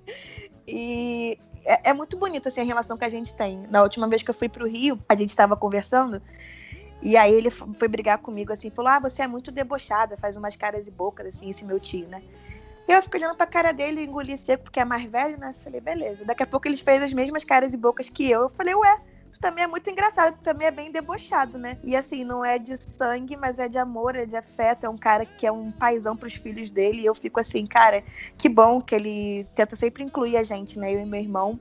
[0.67, 3.67] E é, é, muito bonito, assim, a relação que a gente tem.
[3.67, 6.21] Na última vez que eu fui pro Rio, a gente estava conversando,
[7.01, 10.55] e aí ele foi brigar comigo, assim, falou, ah, você é muito debochada, faz umas
[10.55, 12.23] caras e bocas, assim, esse meu tio, né?
[12.87, 15.53] E eu fico olhando pra cara dele engoli seco, porque é mais velho, né?
[15.63, 16.23] Falei, beleza.
[16.23, 18.41] Daqui a pouco ele fez as mesmas caras e bocas que eu.
[18.41, 19.01] Eu falei, ué,
[19.39, 21.77] também é muito engraçado, também é bem debochado, né?
[21.83, 24.85] E assim, não é de sangue, mas é de amor, é de afeto.
[24.85, 27.01] É um cara que é um paizão pros filhos dele.
[27.01, 28.03] E eu fico assim, cara,
[28.37, 30.93] que bom que ele tenta sempre incluir a gente, né?
[30.93, 31.59] Eu e meu irmão,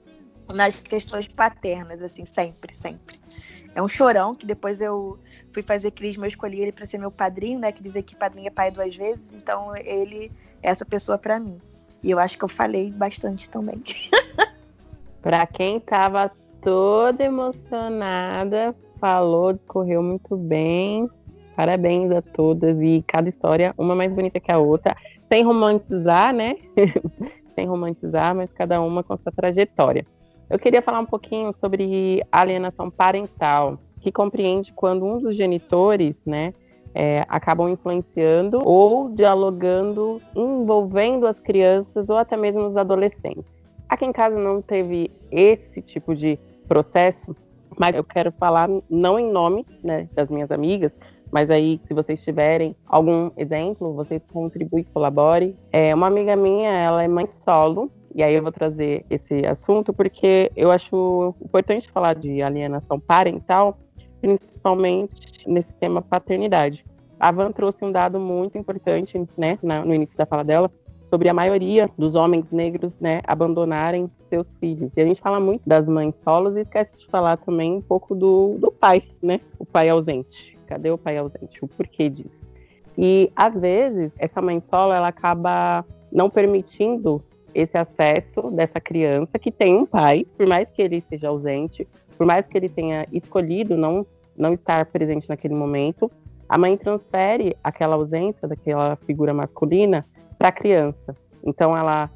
[0.53, 3.21] nas questões paternas, assim, sempre, sempre.
[3.75, 5.19] É um chorão que depois eu
[5.53, 7.73] fui fazer crisma, eu escolhi ele para ser meu padrinho, né?
[7.73, 10.31] Que dizer que padrinho é pai duas vezes, então ele
[10.63, 11.61] essa pessoa para mim.
[12.03, 13.83] E eu acho que eu falei bastante também.
[15.21, 16.31] para quem tava
[16.65, 21.09] toda emocionada, falou, correu muito bem.
[21.55, 24.97] Parabéns a todas e cada história uma mais bonita que a outra,
[25.29, 26.57] sem romantizar, né?
[27.55, 30.05] sem romantizar, mas cada uma com sua trajetória.
[30.51, 36.53] Eu queria falar um pouquinho sobre alienação parental, que compreende quando um dos genitores, né,
[36.95, 43.45] é, acabam influenciando ou dialogando, envolvendo as crianças ou até mesmo os adolescentes.
[43.89, 47.37] Aqui em casa não teve esse tipo de processo,
[47.79, 50.99] mas eu quero falar não em nome né, das minhas amigas,
[51.33, 55.57] mas aí, se vocês tiverem algum exemplo, vocês contribuem, colabore.
[55.73, 59.93] É, uma amiga minha, ela é mãe solo, e aí eu vou trazer esse assunto
[59.93, 63.77] porque eu acho importante falar de alienação parental,
[64.21, 66.85] principalmente nesse tema paternidade.
[67.19, 70.71] A Van trouxe um dado muito importante, né, no início da fala dela,
[71.15, 74.91] sobre a maioria dos homens negros, né, abandonarem seus filhos.
[74.97, 78.17] E a gente fala muito das mães solos e esquece de falar também um pouco
[78.17, 80.59] do, do pai, né, o pai ausente.
[80.67, 81.65] Cadê o pai ausente?
[81.65, 82.45] O porquê disso?
[82.99, 87.23] E às vezes essa mãe solo ela acaba não permitindo
[87.55, 91.87] esse acesso dessa criança que tem um pai, por mais que ele esteja ausente,
[92.19, 94.05] por mais que ele tenha escolhido não
[94.37, 96.11] não estar presente naquele momento,
[96.49, 100.05] a mãe transfere aquela ausência daquela figura masculina
[100.39, 101.17] para a criança.
[101.45, 102.11] Então ela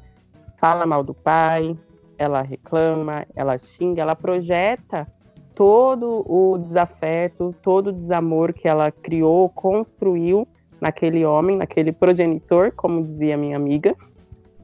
[0.57, 1.75] fala mal do pai,
[2.17, 5.07] ela reclama, ela xinga, ela projeta
[5.55, 10.47] todo o desafeto, todo o desamor que ela criou, construiu
[10.79, 13.95] naquele homem, naquele progenitor, como dizia minha amiga.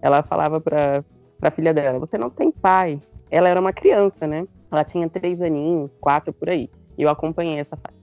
[0.02, 1.04] Ela falava para
[1.42, 3.00] a filha dela: Você não tem pai.
[3.30, 4.48] Ela era uma criança, né?
[4.72, 6.70] Ela tinha três aninhos, quatro por aí.
[6.98, 7.95] E eu acompanhei essa fase.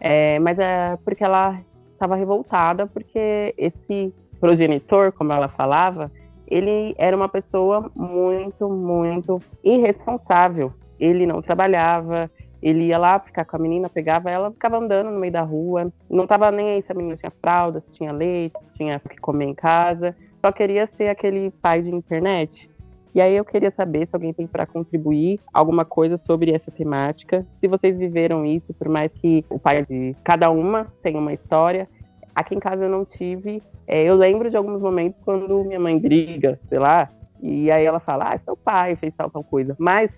[0.00, 1.60] É, mas é porque ela
[1.92, 6.10] estava revoltada, porque esse progenitor, como ela falava,
[6.46, 10.72] ele era uma pessoa muito, muito irresponsável.
[11.00, 12.30] Ele não trabalhava,
[12.62, 15.92] ele ia lá ficar com a menina, pegava ela, ficava andando no meio da rua,
[16.08, 19.08] não estava nem aí se a menina tinha fralda, se tinha leite, se tinha o
[19.08, 22.70] que comer em casa, só queria ser aquele pai de internet.
[23.14, 27.42] E aí eu queria saber se alguém tem para contribuir alguma coisa sobre essa temática,
[27.54, 31.88] se vocês viveram isso, por mais que o pai de cada uma tenha uma história.
[32.34, 33.62] Aqui em casa eu não tive.
[33.86, 37.08] É, eu lembro de alguns momentos quando minha mãe briga, sei lá,
[37.40, 39.76] e aí ela fala, ah, seu pai fez tal, tal coisa.
[39.78, 40.10] Mas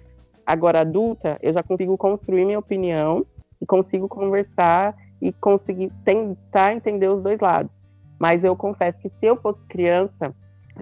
[0.46, 3.26] agora adulta, eu já consigo construir minha opinião
[3.60, 7.72] e consigo conversar e conseguir tentar entender os dois lados.
[8.18, 10.34] Mas eu confesso que se eu fosse criança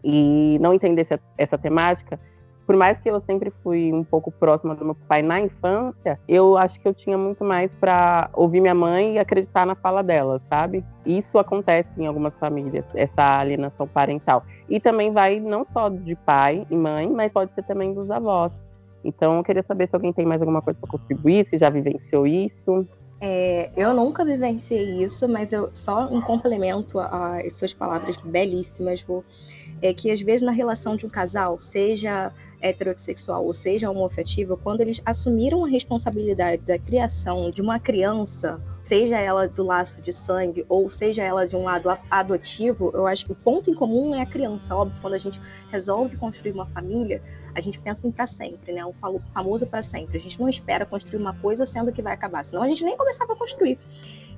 [0.02, 2.18] e não entendesse essa temática,
[2.66, 6.56] por mais que eu sempre fui um pouco próxima do meu pai na infância, eu
[6.56, 10.40] acho que eu tinha muito mais para ouvir minha mãe e acreditar na fala dela,
[10.48, 10.82] sabe?
[11.04, 14.44] Isso acontece em algumas famílias, essa alienação parental.
[14.68, 18.50] E também vai não só de pai e mãe, mas pode ser também dos avós.
[19.04, 22.26] Então, eu queria saber se alguém tem mais alguma coisa para contribuir, se já vivenciou
[22.26, 22.88] isso.
[23.26, 29.24] É, eu nunca vivenciei isso, mas eu só um complemento às suas palavras belíssimas, vou
[29.80, 32.30] é que às vezes na relação de um casal, seja
[32.64, 39.18] heterossexual ou seja homoafetiva, quando eles assumiram a responsabilidade da criação de uma criança, seja
[39.18, 43.32] ela do laço de sangue ou seja ela de um lado adotivo, eu acho que
[43.32, 44.74] o ponto em comum é a criança.
[44.74, 45.38] Óbvio, quando a gente
[45.70, 47.22] resolve construir uma família,
[47.54, 48.84] a gente pensa em para sempre, né?
[48.84, 48.94] O
[49.32, 50.16] famoso para sempre.
[50.16, 52.96] A gente não espera construir uma coisa sendo que vai acabar, senão a gente nem
[52.96, 53.78] começava a construir.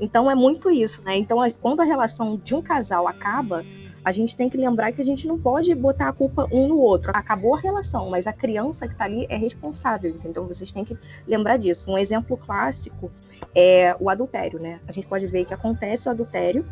[0.01, 1.17] Então é muito isso, né?
[1.17, 3.65] Então quando a relação de um casal acaba,
[4.07, 6.79] a gente tem que lembrar que a gente não pode botar a culpa um no
[6.79, 7.11] outro.
[7.13, 10.17] Acabou a relação, mas a criança que está ali é responsável?
[10.25, 11.91] Então vocês têm que lembrar disso.
[11.91, 13.11] Um exemplo clássico
[13.53, 14.79] é o adultério, né?
[14.87, 16.65] A gente pode ver que acontece o adultério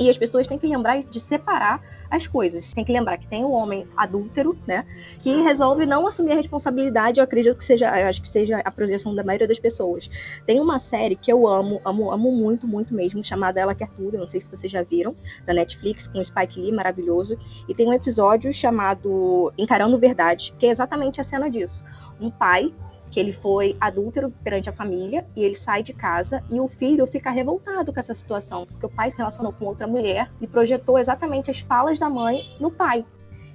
[0.00, 2.72] e as pessoas têm que lembrar de separar as coisas.
[2.72, 4.84] Tem que lembrar que tem o um homem adúltero, né?
[5.18, 7.20] Que resolve não assumir a responsabilidade.
[7.20, 10.08] Eu acredito que seja, acho que seja a projeção da maioria das pessoas.
[10.46, 14.16] Tem uma série que eu amo, amo, amo muito, muito mesmo, chamada Ela Quer Tudo.
[14.16, 17.36] Não sei se vocês já viram, da Netflix, com o Spike Lee, maravilhoso.
[17.68, 21.84] E tem um episódio chamado Encarando Verdade, que é exatamente a cena disso.
[22.20, 22.72] Um pai
[23.10, 27.06] que ele foi adúltero perante a família e ele sai de casa e o filho
[27.06, 30.98] fica revoltado com essa situação, porque o pai se relacionou com outra mulher e projetou
[30.98, 33.04] exatamente as falas da mãe no pai.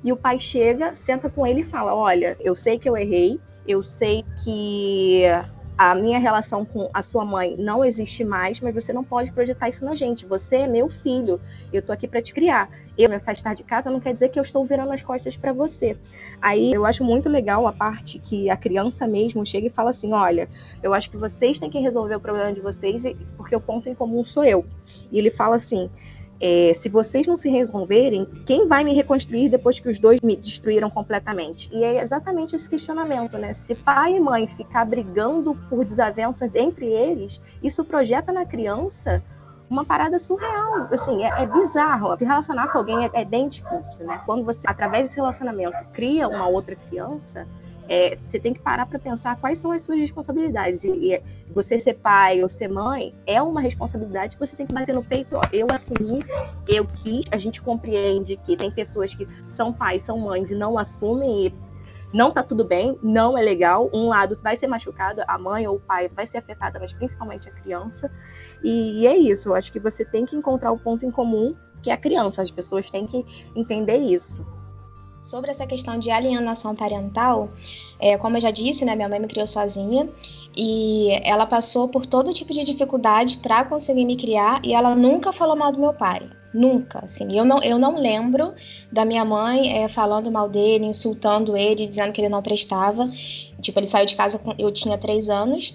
[0.04, 3.40] E o pai chega, senta com ele e fala: Olha, eu sei que eu errei,
[3.66, 5.24] eu sei que
[5.78, 9.70] a minha relação com a sua mãe não existe mais, mas você não pode projetar
[9.70, 10.26] isso na gente.
[10.26, 12.70] Você é meu filho, eu tô aqui para te criar.
[12.96, 15.52] Eu me afastar de casa não quer dizer que eu estou virando as costas para
[15.52, 15.98] você.
[16.40, 20.14] Aí eu acho muito legal a parte que a criança mesmo chega e fala assim:
[20.14, 20.48] olha,
[20.82, 23.04] eu acho que vocês têm que resolver o problema de vocês,
[23.36, 24.66] porque o ponto em comum sou eu.
[25.12, 25.90] E ele fala assim:
[26.46, 30.36] é, se vocês não se resolverem, quem vai me reconstruir depois que os dois me
[30.36, 31.70] destruíram completamente?
[31.72, 33.54] E é exatamente esse questionamento, né?
[33.54, 39.24] Se pai e mãe ficar brigando por desavenças entre eles, isso projeta na criança
[39.70, 42.14] uma parada surreal, assim, é, é bizarro.
[42.20, 44.22] Se relacionar com alguém é, é, bem difícil, né?
[44.26, 47.48] Quando você, através desse relacionamento, cria uma outra criança,
[47.88, 50.84] é, você tem que parar para pensar quais são as suas responsabilidades.
[50.84, 51.22] E, e,
[51.54, 55.04] você ser pai ou ser mãe é uma responsabilidade que você tem que bater no
[55.04, 55.36] peito.
[55.36, 56.24] Ó, eu assumi,
[56.68, 57.26] eu quis.
[57.32, 61.54] A gente compreende que tem pessoas que são pais, são mães e não assumem e
[62.14, 63.90] não tá tudo bem, não é legal.
[63.92, 67.50] Um lado vai ser machucado, a mãe ou o pai vai ser afetada, mas principalmente
[67.50, 68.12] a criança.
[68.64, 69.50] E, e é isso.
[69.50, 72.42] Eu acho que você tem que encontrar o ponto em comum que é a criança.
[72.42, 74.46] As pessoas têm que entender isso.
[75.24, 77.50] Sobre essa questão de alienação parental,
[77.98, 80.10] é, como eu já disse, né, minha mãe me criou sozinha
[80.56, 85.32] e ela passou por todo tipo de dificuldade para conseguir me criar e ela nunca
[85.32, 86.30] falou mal do meu pai.
[86.54, 88.54] Nunca, assim, eu não, eu não lembro
[88.92, 93.10] da minha mãe é, falando mal dele, insultando ele, dizendo que ele não prestava.
[93.60, 95.74] Tipo, ele saiu de casa, com, eu tinha três anos,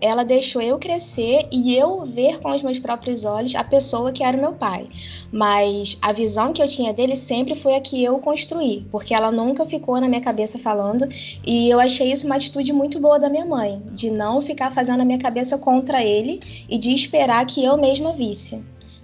[0.00, 4.22] ela deixou eu crescer e eu ver com os meus próprios olhos a pessoa que
[4.22, 4.88] era meu pai.
[5.32, 9.30] Mas a visão que eu tinha dele sempre foi a que eu construí, porque ela
[9.30, 11.08] nunca ficou na minha cabeça falando,
[11.44, 15.00] e eu achei isso uma atitude muito boa da minha mãe, de não ficar fazendo
[15.00, 18.60] a minha cabeça contra ele e de esperar que eu mesma visse.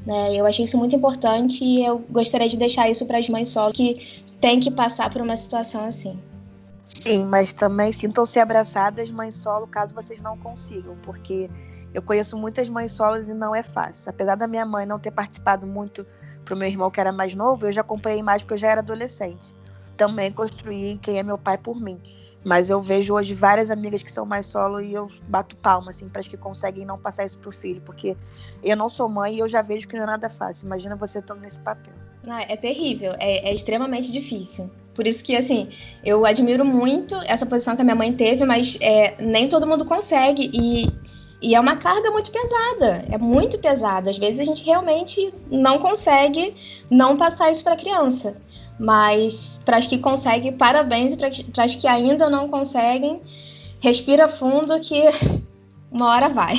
[0.06, 0.34] Né?
[0.34, 3.72] Eu achei isso muito importante e eu gostaria de deixar isso para as mães solo
[3.72, 6.18] que têm que passar por uma situação assim.
[6.84, 11.48] Sim, mas também sintam-se abraçadas, mães solo, caso vocês não consigam, porque
[11.94, 14.10] eu conheço muitas mães solos e não é fácil.
[14.10, 16.06] Apesar da minha mãe não ter participado muito
[16.44, 18.80] pro meu irmão que era mais novo, eu já acompanhei mais porque eu já era
[18.80, 19.54] adolescente.
[19.96, 22.00] Também construí quem é meu pai por mim.
[22.44, 26.08] Mas eu vejo hoje várias amigas que são mais solo e eu bato palma, assim,
[26.08, 28.16] para as que conseguem não passar isso pro filho, porque
[28.64, 30.66] eu não sou mãe e eu já vejo que não é nada fácil.
[30.66, 31.94] Imagina você estando nesse papel.
[32.24, 34.70] Não, é terrível, é, é, extremamente difícil.
[34.94, 35.68] Por isso que, assim,
[36.04, 39.84] eu admiro muito essa posição que a minha mãe teve, mas é, nem todo mundo
[39.84, 40.50] consegue.
[40.52, 40.88] E,
[41.40, 44.10] e é uma carga muito pesada, é muito pesada.
[44.10, 46.54] Às vezes a gente realmente não consegue
[46.90, 48.36] não passar isso para a criança.
[48.78, 51.14] Mas para as que conseguem, parabéns.
[51.14, 53.22] E para as que ainda não conseguem,
[53.80, 55.02] respira fundo que
[55.90, 56.56] uma hora vai.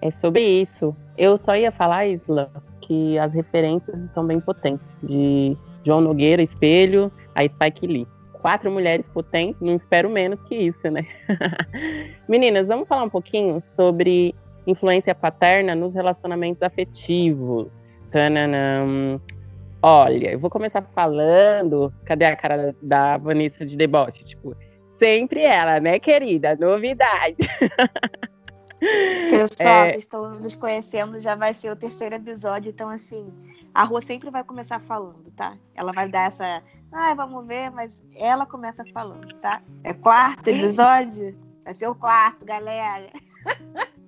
[0.00, 0.96] É sobre isso.
[1.18, 2.50] Eu só ia falar, Isla,
[2.80, 4.86] que as referências são bem potentes.
[5.02, 8.06] De João Nogueira, Espelho, a Spike Lee.
[8.32, 11.06] Quatro mulheres potentes, não espero menos que isso, né?
[12.26, 14.34] Meninas, vamos falar um pouquinho sobre
[14.66, 17.68] influência paterna nos relacionamentos afetivos.
[18.10, 19.20] Tananam.
[19.82, 21.92] Olha, eu vou começar falando.
[22.04, 24.24] Cadê a cara da Vanessa de deboche?
[24.24, 24.56] Tipo,
[24.98, 26.56] sempre ela, né, querida?
[26.56, 27.36] Novidade.
[29.28, 29.88] Pessoal, é...
[29.88, 33.34] vocês estão nos conhecendo, já vai ser o terceiro episódio, então assim,
[33.74, 35.56] a Rua sempre vai começar falando, tá?
[35.74, 36.62] Ela vai dar essa.
[36.92, 39.62] Ah, vamos ver, mas ela começa falando, tá?
[39.84, 41.36] É quarto episódio?
[41.64, 43.10] Vai ser o quarto, galera.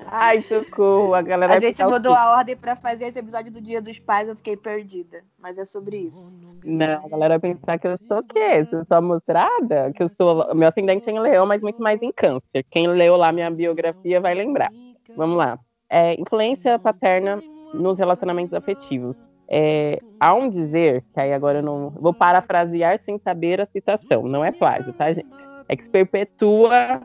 [0.07, 1.55] Ai, socorro, a galera.
[1.55, 4.57] A gente mudou a ordem para fazer esse episódio do Dia dos Pais, eu fiquei
[4.57, 5.23] perdida.
[5.39, 6.37] Mas é sobre isso.
[6.65, 8.67] Não, a galera vai pensar que eu sou o quê?
[8.71, 9.93] Eu sou mostrada?
[9.95, 10.55] Que eu sou.
[10.55, 12.65] Meu ascendente é em leão, mas muito mais em câncer.
[12.71, 14.71] Quem leu lá minha biografia vai lembrar.
[15.17, 15.59] Vamos lá.
[15.89, 17.39] É, influência paterna
[17.73, 19.17] nos relacionamentos afetivos.
[19.55, 24.23] É, há um dizer, que aí agora eu não vou parafrasear sem saber a citação,
[24.23, 25.29] não é plágio, tá, gente?
[25.69, 27.03] É que se perpetua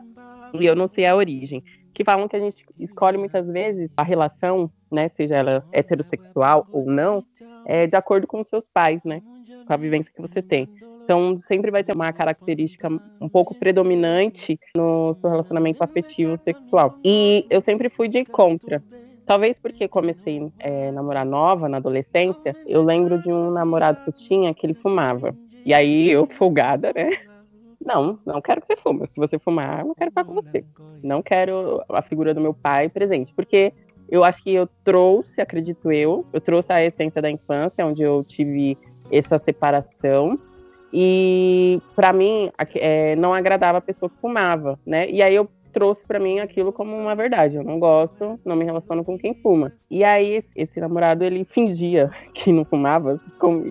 [0.54, 1.62] e eu não sei a origem.
[1.92, 6.86] Que falam que a gente escolhe muitas vezes a relação, né, seja ela heterossexual ou
[6.86, 7.22] não,
[7.66, 9.20] é de acordo com os seus pais, né,
[9.66, 10.68] com a vivência que você tem.
[11.04, 12.88] Então, sempre vai ter uma característica
[13.20, 16.98] um pouco predominante no seu relacionamento afetivo sexual.
[17.04, 18.82] E eu sempre fui de contra.
[19.28, 24.08] Talvez porque comecei é, a namorar nova, na adolescência, eu lembro de um namorado que
[24.08, 25.36] eu tinha que ele fumava.
[25.66, 27.10] E aí eu, folgada, né?
[27.78, 29.06] Não, não quero que você fume.
[29.06, 30.64] Se você fumar, eu não quero ficar com você.
[31.02, 33.32] Não quero a figura do meu pai presente.
[33.34, 33.70] Porque
[34.08, 38.24] eu acho que eu trouxe, acredito eu, eu trouxe a essência da infância, onde eu
[38.24, 38.78] tive
[39.12, 40.38] essa separação.
[40.90, 45.08] E para mim é, não agradava a pessoa que fumava, né?
[45.10, 47.56] E aí eu trouxe para mim aquilo como uma verdade.
[47.56, 49.72] Eu não gosto, não me relaciono com quem fuma.
[49.90, 53.20] E aí esse namorado ele fingia que não fumava,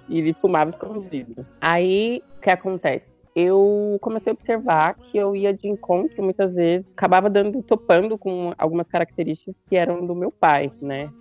[0.07, 1.45] e ele fumava escondido.
[1.61, 3.05] Aí o que acontece?
[3.35, 8.51] Eu comecei a observar que eu ia de encontro muitas vezes, acabava dando topando com
[8.57, 11.11] algumas características que eram do meu pai, né?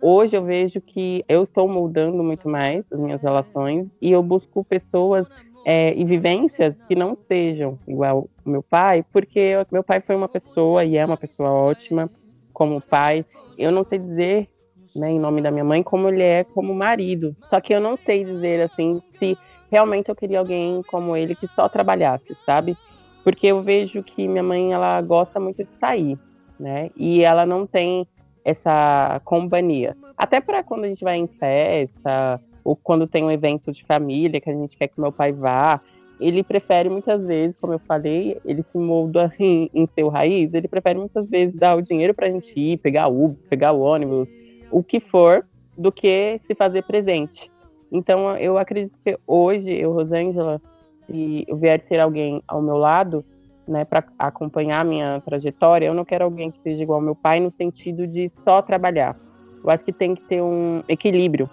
[0.00, 4.64] Hoje eu vejo que eu estou moldando muito mais as minhas relações e eu busco
[4.64, 5.26] pessoas
[5.70, 10.26] é, e vivências que não sejam igual o meu pai, porque meu pai foi uma
[10.26, 12.10] pessoa e é uma pessoa ótima
[12.54, 13.22] como pai.
[13.58, 14.48] Eu não sei dizer,
[14.96, 17.36] né, em nome da minha mãe, como ele é como marido.
[17.50, 19.36] Só que eu não sei dizer assim se
[19.70, 22.74] realmente eu queria alguém como ele que só trabalhasse, sabe?
[23.22, 26.18] Porque eu vejo que minha mãe ela gosta muito de sair,
[26.58, 26.90] né?
[26.96, 28.08] E ela não tem
[28.42, 29.94] essa companhia.
[30.16, 34.42] Até para quando a gente vai em festa, ou quando tem um evento de família
[34.42, 35.80] que a gente quer que meu pai vá,
[36.20, 40.68] ele prefere muitas vezes, como eu falei, ele se molda em, em seu raiz, ele
[40.68, 43.80] prefere muitas vezes dar o dinheiro para a gente ir, pegar o Uber, pegar o
[43.80, 44.28] ônibus,
[44.70, 45.46] o que for,
[45.78, 47.50] do que se fazer presente.
[47.90, 50.60] Então, eu acredito que hoje, eu, Rosângela,
[51.06, 53.24] se eu vier ter alguém ao meu lado,
[53.66, 57.14] né, para acompanhar a minha trajetória, eu não quero alguém que seja igual ao meu
[57.14, 59.16] pai no sentido de só trabalhar.
[59.64, 61.48] Eu acho que tem que ter um equilíbrio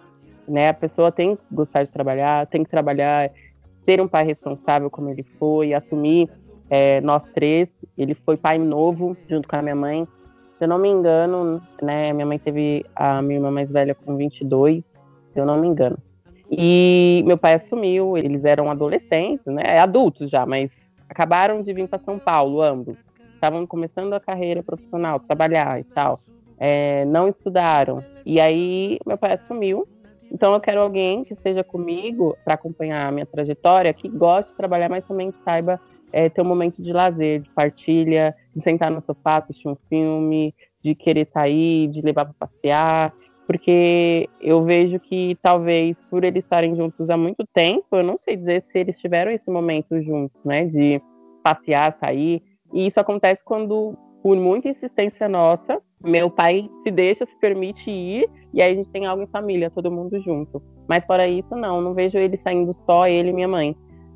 [0.48, 0.70] né?
[0.70, 3.32] A pessoa tem que gostar de trabalhar, tem que trabalhar,
[3.86, 6.30] ter um pai responsável como ele foi, assumir
[6.70, 7.70] é, nós três.
[7.98, 10.08] Ele foi pai novo junto com a minha mãe.
[10.58, 12.14] Se eu não me engano, né?
[12.14, 14.84] Minha mãe teve a minha irmã mais velha com 22,
[15.34, 15.98] se eu não me engano.
[16.50, 19.80] E meu pai assumiu, eles eram adolescentes, né?
[19.80, 20.72] Adultos já, mas
[21.10, 22.96] acabaram de vir para São Paulo, ambos.
[23.34, 26.20] Estavam começando a carreira profissional, trabalhar e tal.
[26.58, 28.04] É, não estudaram.
[28.26, 29.86] E aí meu pai assumiu
[30.36, 34.58] então eu quero alguém que esteja comigo para acompanhar a minha trajetória, que goste de
[34.58, 35.80] trabalhar, mas também saiba
[36.12, 40.54] é, ter um momento de lazer, de partilha, de sentar no sofá, assistir um filme,
[40.84, 43.14] de querer sair, de levar para passear,
[43.48, 48.36] porque eu vejo que talvez por eles estarem juntos há muito tempo, eu não sei
[48.36, 51.02] dizer se eles tiveram esse momento juntos, né, de
[51.42, 57.40] passear, sair, e isso acontece quando por muita insistência nossa, meu pai se deixa, se
[57.40, 60.64] permite ir, e aí a gente tem algo em família, todo mundo junto.
[60.88, 63.76] Mas fora isso, não, não vejo ele saindo só, ele e minha mãe.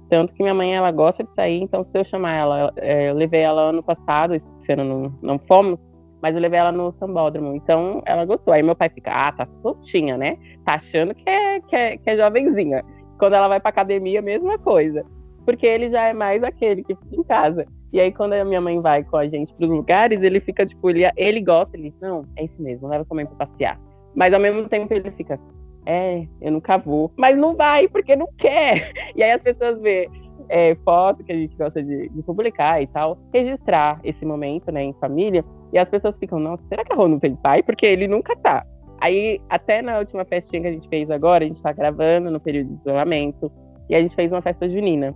[0.10, 3.16] Tanto que minha mãe, ela gosta de sair, então se eu chamar ela, é, eu
[3.16, 5.78] levei ela ano passado, esse ano não, não fomos,
[6.22, 8.54] mas eu levei ela no sambódromo, então ela gostou.
[8.54, 10.38] Aí meu pai fica, ah, tá soltinha, né?
[10.64, 12.82] Tá achando que é, que é, que é jovenzinha.
[13.20, 15.06] Quando ela vai pra academia, mesma coisa.
[15.46, 17.66] Porque ele já é mais aquele que fica em casa.
[17.92, 20.90] E aí, quando a minha mãe vai com a gente pros lugares, ele fica, tipo,
[20.90, 23.89] ele, ele gosta, ele não, é isso mesmo, leva sua mãe pra passear.
[24.16, 25.40] Mas ao mesmo tempo ele fica,
[25.86, 27.12] é, eu nunca vou.
[27.18, 28.92] Mas não vai, porque não quer.
[29.16, 30.10] E aí as pessoas vê
[30.48, 34.84] é, foto que a gente gosta de, de, publicar e tal, registrar esse momento, né,
[34.84, 35.44] em família.
[35.74, 37.62] E as pessoas ficam, nossa, será que a Rô não tem pai?
[37.64, 38.66] Porque ele nunca tá.
[39.02, 42.40] Aí, até na última festinha que a gente fez agora, a gente tá gravando no
[42.40, 43.52] período de isolamento,
[43.90, 45.16] e a gente fez uma festa junina.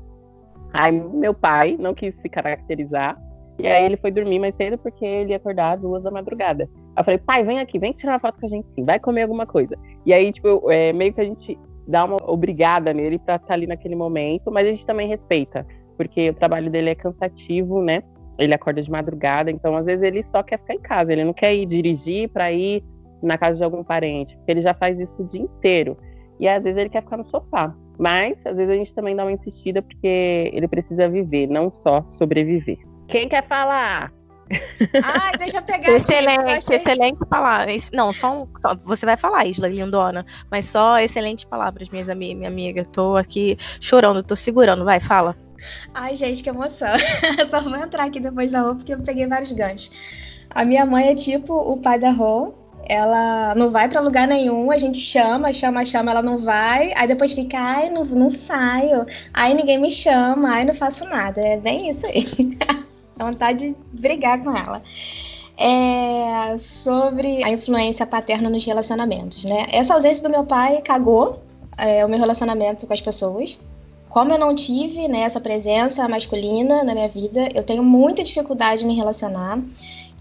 [0.74, 3.18] Aí meu pai não quis se caracterizar,
[3.60, 6.68] e aí ele foi dormir mais cedo porque ele ia acordar às duas da madrugada.
[6.96, 9.24] Eu falei, pai, vem aqui, vem tirar uma foto com a gente sim, vai comer
[9.24, 9.76] alguma coisa.
[10.06, 13.54] E aí, tipo, é, meio que a gente dá uma obrigada nele pra estar tá
[13.54, 15.66] ali naquele momento, mas a gente também respeita,
[15.98, 18.04] porque o trabalho dele é cansativo, né?
[18.38, 21.34] Ele acorda de madrugada, então às vezes ele só quer ficar em casa, ele não
[21.34, 22.84] quer ir dirigir para ir
[23.22, 25.98] na casa de algum parente, porque ele já faz isso o dia inteiro.
[26.40, 27.76] E às vezes ele quer ficar no sofá.
[27.98, 32.04] Mas às vezes a gente também dá uma insistida porque ele precisa viver, não só
[32.10, 32.80] sobreviver.
[33.08, 34.12] Quem quer falar?
[35.04, 36.76] Ai, deixa eu pegar Excelente, aqui, achei...
[36.76, 37.68] excelente palavra.
[37.94, 42.38] Não, só, um, só você vai falar, Isla lindona, mas só excelentes palavras, minhas amigas,
[42.38, 42.86] minha amiga.
[42.86, 45.36] Tô aqui chorando, tô segurando, vai, fala.
[45.94, 46.94] Ai, gente, que emoção.
[47.50, 49.92] só vou entrar aqui depois da roupa porque eu peguei vários ganchos.
[50.50, 52.54] A minha mãe é tipo o pai da Rô,
[52.86, 57.08] ela não vai para lugar nenhum, a gente chama, chama, chama, ela não vai, aí
[57.08, 61.42] depois fica, ai, não, não saio, aí ninguém me chama, ai, não faço nada.
[61.42, 62.58] É bem isso aí.
[63.18, 64.82] Vontade de brigar com ela.
[65.58, 69.68] É sobre a influência paterna nos relacionamentos, né?
[69.72, 71.40] Essa ausência do meu pai cagou
[71.78, 73.60] é, o meu relacionamento com as pessoas.
[74.10, 78.82] Como eu não tive né, essa presença masculina na minha vida, eu tenho muita dificuldade
[78.82, 79.60] de me relacionar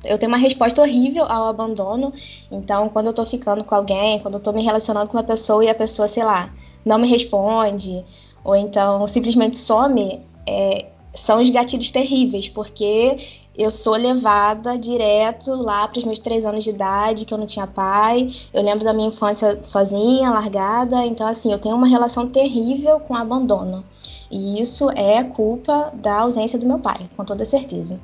[0.05, 2.13] eu tenho uma resposta horrível ao abandono.
[2.51, 5.65] Então, quando eu tô ficando com alguém, quando eu tô me relacionando com uma pessoa
[5.65, 6.51] e a pessoa, sei lá,
[6.85, 8.05] não me responde,
[8.43, 13.19] ou então simplesmente some, é, são os gatilhos terríveis, porque
[13.57, 17.47] eu sou levada direto lá para os meus três anos de idade, que eu não
[17.47, 18.35] tinha pai.
[18.53, 21.05] Eu lembro da minha infância sozinha, largada.
[21.05, 23.85] Então, assim, eu tenho uma relação terrível com o abandono.
[24.31, 28.01] E isso é culpa da ausência do meu pai, com toda certeza.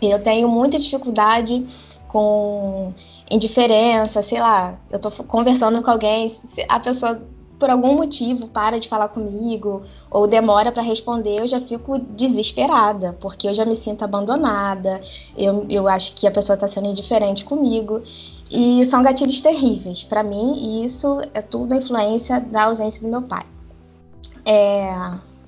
[0.00, 1.64] Eu tenho muita dificuldade
[2.08, 2.92] com
[3.30, 6.30] indiferença, sei lá, eu tô conversando com alguém,
[6.68, 7.22] a pessoa
[7.62, 13.16] por algum motivo para de falar comigo ou demora para responder, eu já fico desesperada,
[13.20, 15.00] porque eu já me sinto abandonada,
[15.36, 18.02] eu, eu acho que a pessoa está sendo indiferente comigo.
[18.50, 23.08] E são gatilhos terríveis para mim, e isso é tudo a influência da ausência do
[23.08, 23.46] meu pai.
[24.44, 24.92] É...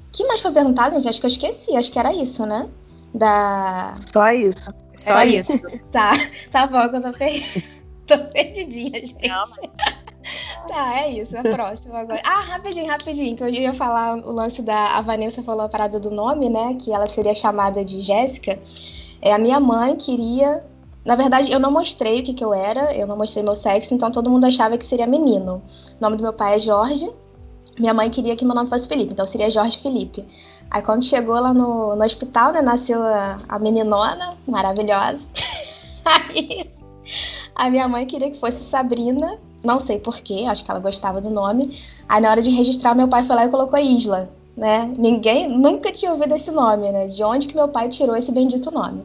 [0.07, 1.09] O que mais foi perguntado, gente?
[1.09, 2.69] Acho que eu esqueci, acho que era isso, né?
[3.13, 3.93] da.
[4.13, 4.73] Só isso.
[5.01, 5.53] Só é isso.
[5.91, 6.13] tá,
[6.53, 7.65] tá bom, que eu tô, per...
[8.07, 9.29] tô perdidinha, gente.
[9.29, 9.45] Não,
[10.69, 12.21] Tá, é isso, é próximo agora.
[12.25, 14.97] Ah, rapidinho, rapidinho, que eu ia falar o lance da.
[14.97, 16.77] A Vanessa falou a parada do nome, né?
[16.81, 18.59] Que ela seria chamada de Jéssica.
[19.21, 20.65] É, a minha mãe queria.
[21.05, 23.93] Na verdade, eu não mostrei o que, que eu era, eu não mostrei meu sexo,
[23.93, 25.63] então todo mundo achava que seria menino.
[25.99, 27.13] O nome do meu pai é Jorge,
[27.79, 30.25] minha mãe queria que meu nome fosse Felipe, então seria Jorge Felipe.
[30.71, 35.27] Aí quando chegou lá no, no hospital, né, nasceu a, a meninona, maravilhosa.
[36.05, 36.71] Aí
[37.55, 41.31] a minha mãe queria que fosse Sabrina, não sei porquê, acho que ela gostava do
[41.31, 41.81] nome.
[42.09, 44.93] Aí na hora de registrar, meu pai foi lá e colocou Isla, né?
[44.97, 47.07] Ninguém nunca tinha ouvido esse nome, né?
[47.07, 49.05] De onde que meu pai tirou esse bendito nome?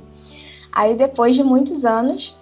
[0.72, 2.38] Aí depois de muitos anos,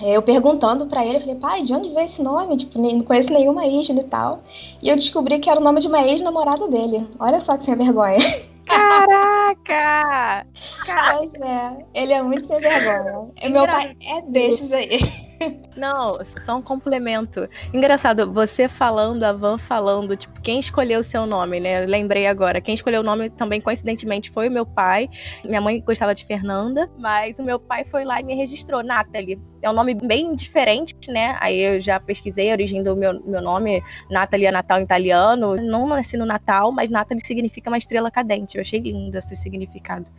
[0.00, 2.56] eu perguntando para ele, falei, pai, de onde veio esse nome?
[2.56, 4.40] Tipo, não conheço nenhuma Isla e tal.
[4.82, 7.08] E eu descobri que era o nome de uma ex-namorada dele.
[7.18, 8.18] Olha só que sem vergonha.
[8.66, 10.46] Caraca!
[10.86, 13.28] Pois é, ele é muito sem vergonha.
[13.50, 15.00] Meu pai é desses aí.
[15.76, 17.48] Não, só um complemento.
[17.72, 21.84] Engraçado, você falando, a Van falando, tipo, quem escolheu o seu nome, né?
[21.86, 22.60] Lembrei agora.
[22.60, 25.08] Quem escolheu o nome também, coincidentemente, foi o meu pai.
[25.44, 29.40] Minha mãe gostava de Fernanda, mas o meu pai foi lá e me registrou, Nathalie.
[29.62, 31.36] É um nome bem diferente, né?
[31.40, 33.82] Aí eu já pesquisei a origem do meu, meu nome.
[34.10, 35.56] Nathalie é Natal em italiano.
[35.56, 38.56] Não nasci no Natal, mas Nathalie significa uma estrela cadente.
[38.56, 40.10] Eu achei lindo esse significado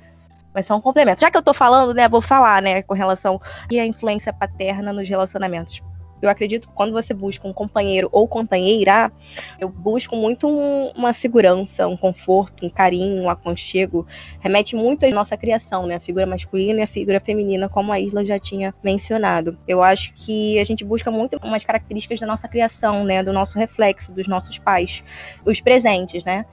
[0.57, 1.21] mas só um complemento.
[1.21, 3.39] Já que eu tô falando, né, vou falar, né, com relação
[3.69, 5.83] à influência paterna nos relacionamentos.
[6.19, 9.11] Eu acredito que quando você busca um companheiro ou companheira,
[9.59, 14.07] eu busco muito um, uma segurança, um conforto, um carinho, um aconchego.
[14.39, 15.93] Remete muito à nossa criação, né?
[15.93, 19.55] A figura masculina e a figura feminina, como a Isla já tinha mencionado.
[19.67, 23.21] Eu acho que a gente busca muito umas características da nossa criação, né?
[23.21, 25.03] Do nosso reflexo, dos nossos pais.
[25.45, 26.47] Os presentes, né?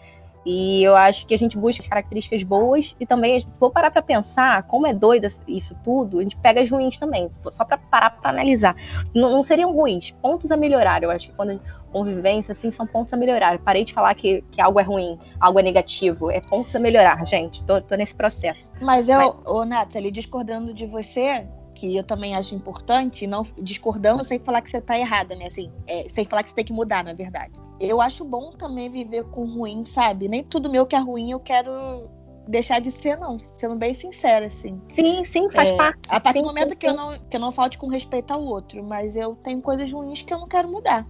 [0.44, 3.90] E eu acho que a gente busca as características boas e também, se for parar
[3.90, 7.78] para pensar como é doido isso tudo, a gente pega as ruins também, só para
[7.78, 8.76] parar para analisar.
[9.14, 11.02] Não, não, seriam ruins, pontos a melhorar.
[11.02, 13.58] Eu acho que quando convivência, assim, são pontos a melhorar.
[13.60, 17.24] parei de falar que, que algo é ruim, algo é negativo, é pontos a melhorar,
[17.24, 17.62] gente.
[17.64, 18.72] Tô, tô nesse processo.
[18.80, 19.34] Mas eu, Mas...
[19.46, 24.70] ô Nathalie, discordando de você, que eu também acho importante, não discordando sem falar que
[24.70, 25.46] você tá errada, né?
[25.46, 27.60] Assim, é, sem falar que você tem que mudar, na verdade.
[27.80, 30.28] Eu acho bom também viver com ruim, sabe?
[30.28, 32.08] Nem tudo meu que é ruim eu quero
[32.46, 33.38] deixar de ser, não.
[33.38, 34.80] Sendo bem sincera, assim.
[34.94, 35.98] Sim, sim, faz É, parte.
[36.08, 38.32] A partir Sim, do momento sim, que eu, não, que eu não falte com respeito
[38.32, 41.06] ao outro, mas eu tenho coisas ruins que eu não quero mudar.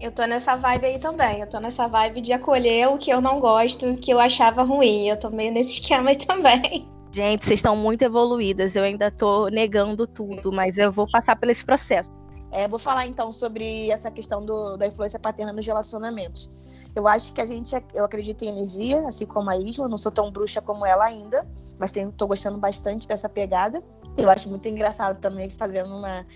[0.00, 1.40] Eu tô nessa vibe aí também.
[1.40, 4.62] Eu tô nessa vibe de acolher o que eu não gosto, o que eu achava
[4.62, 5.08] ruim.
[5.08, 6.88] Eu tô meio nesse esquema aí também.
[7.14, 8.74] Gente, vocês estão muito evoluídas.
[8.74, 12.12] Eu ainda tô negando tudo, mas eu vou passar por esse processo.
[12.50, 16.50] É, vou falar então sobre essa questão do- da influência paterna nos relacionamentos.
[16.94, 20.10] Eu acho que a gente, eu acredito em energia, assim como a Isla, não sou
[20.10, 21.46] tão bruxa como ela ainda,
[21.78, 23.80] mas tô gostando bastante dessa pegada.
[24.16, 26.26] Eu acho muito engraçado também fazendo uma,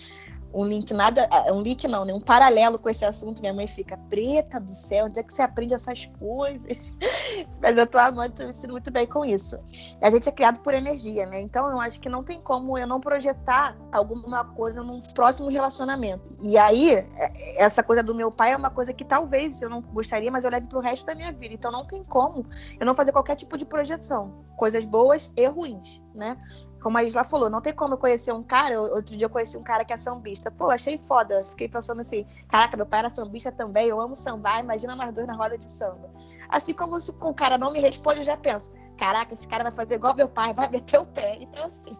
[0.52, 2.12] um link nada, ah, um link não, né?
[2.14, 3.40] Um paralelo com esse assunto.
[3.40, 6.92] Minha mãe fica preta do céu, onde é que você aprende essas coisas?
[7.60, 9.58] Mas eu tô amando, tô me sentindo muito bem com isso.
[10.00, 11.40] A gente é criado por energia, né?
[11.40, 16.36] Então eu acho que não tem como eu não projetar alguma coisa num próximo relacionamento.
[16.40, 19.82] E aí, é- essa coisa do meu pai é uma coisa que talvez eu não
[19.82, 21.54] gostaria, mas eu levo pro resto da minha vida.
[21.54, 22.46] Então não tem como
[22.78, 24.44] eu não fazer qualquer tipo de projeção.
[24.56, 26.36] Coisas boas e ruins, né?
[26.82, 28.80] Como a Isla falou, não tem como eu conhecer um cara.
[28.80, 30.50] Outro dia eu conheci um cara que é sambista.
[30.50, 31.44] Pô, achei foda.
[31.50, 33.88] Fiquei pensando assim: caraca, meu pai era sambista também.
[33.88, 34.60] Eu amo sambar.
[34.60, 36.10] Imagina nós dois na roda de samba.
[36.48, 39.72] Assim como se o cara não me responde, eu já penso: caraca, esse cara vai
[39.72, 41.38] fazer igual meu pai, vai meter o pé.
[41.48, 41.92] Então, assim,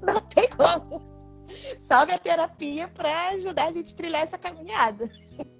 [0.00, 1.02] não tem como.
[1.78, 5.10] Salve a terapia pra ajudar a gente a trilhar essa caminhada.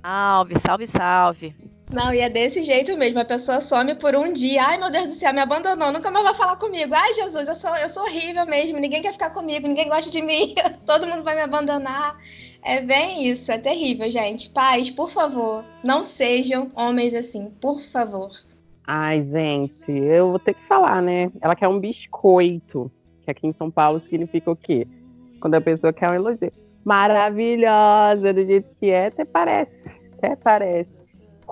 [0.02, 1.71] Salve, salve, salve.
[1.93, 3.20] Não, e é desse jeito mesmo.
[3.20, 4.64] A pessoa some por um dia.
[4.64, 6.95] Ai, meu Deus do céu, me abandonou, nunca mais vai falar comigo.
[6.95, 8.78] Ai, Jesus, eu sou, eu sou horrível mesmo.
[8.78, 10.55] Ninguém quer ficar comigo, ninguém gosta de mim.
[10.86, 12.16] Todo mundo vai me abandonar.
[12.64, 14.49] É bem isso, é terrível, gente.
[14.49, 18.30] Pais, por favor, não sejam homens assim, por favor.
[18.86, 21.30] Ai, gente, eu vou ter que falar, né?
[21.40, 22.90] Ela quer um biscoito,
[23.24, 24.86] que aqui em São Paulo significa o quê?
[25.40, 26.51] Quando a pessoa quer um elogio.
[26.84, 29.76] Maravilhosa, do jeito que é, até parece.
[30.16, 31.01] Até parece.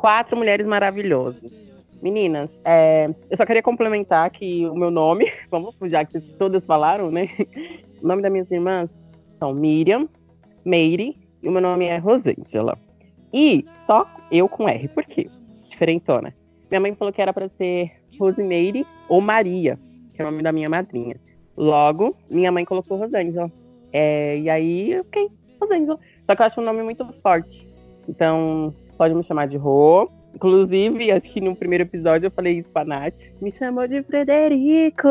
[0.00, 1.52] Quatro mulheres maravilhosas.
[2.00, 7.10] Meninas, é, eu só queria complementar que o meu nome, vamos, já que todas falaram,
[7.10, 7.28] né?
[8.02, 8.90] O nome das minhas irmãs
[9.38, 10.08] são Miriam,
[10.64, 12.78] Meire e o meu nome é Rosângela.
[13.30, 14.88] E só eu com R.
[14.88, 15.28] Por quê?
[15.68, 16.34] Diferentona.
[16.70, 19.78] Minha mãe falou que era para ser Rosimeire ou Maria,
[20.14, 21.16] que é o nome da minha madrinha.
[21.54, 23.52] Logo, minha mãe colocou Rosângela.
[23.92, 25.28] É, e aí fiquei
[25.60, 25.98] Rosângela.
[26.24, 27.68] Só que eu acho um nome muito forte.
[28.08, 30.10] Então, pode me chamar de Rô.
[30.34, 33.30] Inclusive, acho que no primeiro episódio eu falei isso pra Nath.
[33.40, 35.08] Me chamou de Frederico.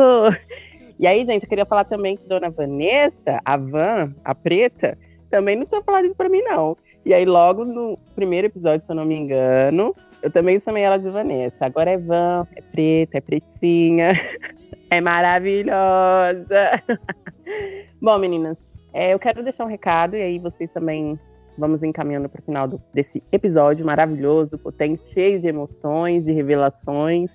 [0.96, 4.96] E aí, gente, eu queria falar também que Dona Vanessa, a Van, a preta,
[5.28, 6.76] também não tinha falado isso pra mim, não.
[7.04, 10.96] E aí, logo no primeiro episódio, se eu não me engano, eu também chamei ela
[10.96, 11.56] de Vanessa.
[11.58, 14.12] Agora é Van, é preta, é pretinha,
[14.88, 16.80] é maravilhosa.
[18.00, 18.56] Bom, meninas,
[18.92, 21.18] é, eu quero deixar um recado e aí vocês também
[21.60, 27.30] vamos encaminhando para o final do- desse episódio maravilhoso, potente, cheio de emoções, de revelações.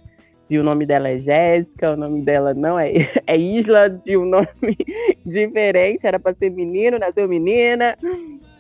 [0.48, 2.92] De o nome dela é Jéssica, o nome dela não é,
[3.26, 4.48] é Isla, de um nome
[5.26, 7.98] diferente, era para ser menino, nasceu menina.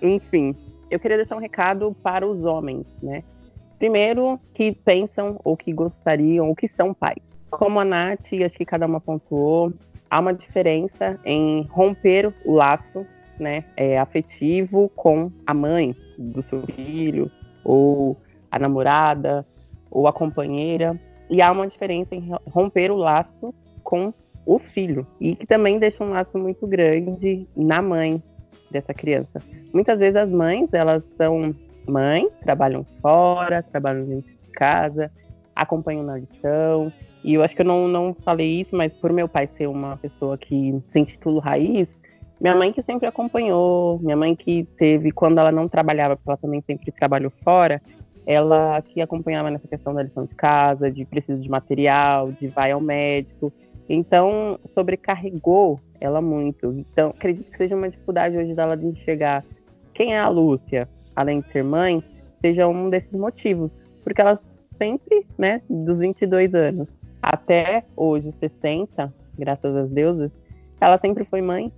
[0.01, 0.55] Enfim,
[0.89, 3.24] eu queria deixar um recado para os homens, né?
[3.78, 7.36] Primeiro, que pensam ou que gostariam ou que são pais.
[7.51, 9.72] Como a Nath, acho que cada uma pontuou,
[10.09, 13.05] há uma diferença em romper o laço
[13.40, 17.32] né, é, afetivo com a mãe do seu filho,
[17.64, 18.18] ou
[18.52, 19.46] a namorada,
[19.90, 20.94] ou a companheira.
[21.30, 24.14] E há uma diferença em romper o laço com
[24.46, 25.06] o filho.
[25.20, 28.22] E que também deixa um laço muito grande na mãe
[28.70, 29.42] dessa criança.
[29.74, 31.54] Muitas vezes as mães, elas são
[31.88, 35.12] mãe, trabalham fora, trabalham dentro de casa,
[35.56, 36.92] acompanham na lição.
[37.24, 39.98] E eu acho que eu não, não falei isso, mas por meu pai ser uma
[39.98, 41.88] pessoa que se intitula raiz,
[42.40, 46.38] minha mãe que sempre acompanhou, minha mãe que teve, quando ela não trabalhava, porque ela
[46.38, 47.82] também sempre trabalhou fora,
[48.26, 52.72] ela que acompanhava nessa questão da lição de casa, de preciso de material, de vai
[52.72, 53.54] ao médico.
[53.88, 56.74] Então, sobrecarregou ela muito.
[56.74, 59.44] Então, acredito que seja uma dificuldade hoje dela de enxergar
[59.94, 62.04] quem é a Lúcia, além de ser mãe,
[62.42, 63.72] seja um desses motivos.
[64.04, 64.36] Porque ela
[64.78, 66.88] sempre, né, dos 22 anos
[67.22, 70.32] até hoje, 60, graças às deusas,
[70.80, 71.72] ela sempre foi mãe.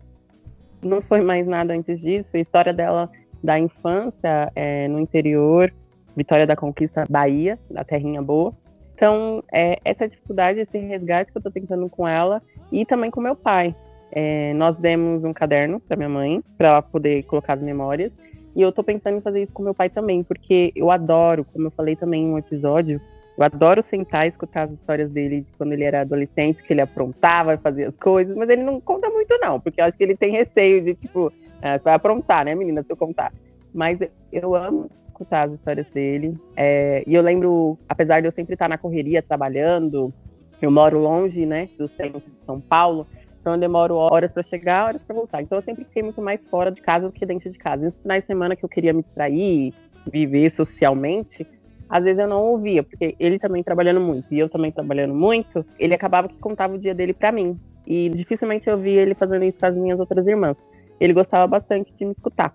[0.88, 2.30] Não foi mais nada antes disso.
[2.36, 3.10] A história dela
[3.44, 5.72] da infância é, no interior,
[6.16, 8.54] Vitória da Conquista, Bahia, da Terrinha Boa.
[8.96, 13.22] Então, é, essa dificuldade, esse resgate que eu tô tentando com ela e também com
[13.22, 13.76] meu pai.
[14.12, 18.12] É, nós demos um caderno para minha mãe, para ela poder colocar as memórias.
[18.56, 21.68] E eu tô pensando em fazer isso com meu pai também, porque eu adoro, como
[21.68, 23.00] eu falei também em um episódio,
[23.38, 26.82] Eu adoro sentar e escutar as histórias dele de quando ele era adolescente, que ele
[26.82, 30.04] aprontava e fazia as coisas, mas ele não conta muito, não, porque eu acho que
[30.04, 31.32] ele tem receio de, tipo,
[31.62, 33.32] ah, vai aprontar, né, menina, se eu contar.
[33.72, 34.00] Mas
[34.32, 36.36] eu amo escutar as histórias dele.
[36.56, 40.12] É, e eu lembro, apesar de eu sempre estar na correria, trabalhando,
[40.60, 43.06] eu moro longe, né, do centro de São Paulo,
[43.40, 45.42] então eu demoro horas para chegar, horas para voltar.
[45.44, 47.84] Então eu sempre fiquei muito mais fora de casa do que dentro de casa.
[47.84, 49.74] E nos finais de semana que eu queria me distrair,
[50.12, 51.48] viver socialmente,
[51.90, 55.66] às vezes eu não ouvia, porque ele também trabalhando muito e eu também trabalhando muito,
[55.80, 57.58] ele acabava que contava o dia dele para mim.
[57.86, 60.58] E dificilmente eu via ele fazendo isso com as minhas outras irmãs.
[61.00, 62.54] Ele gostava bastante de me escutar,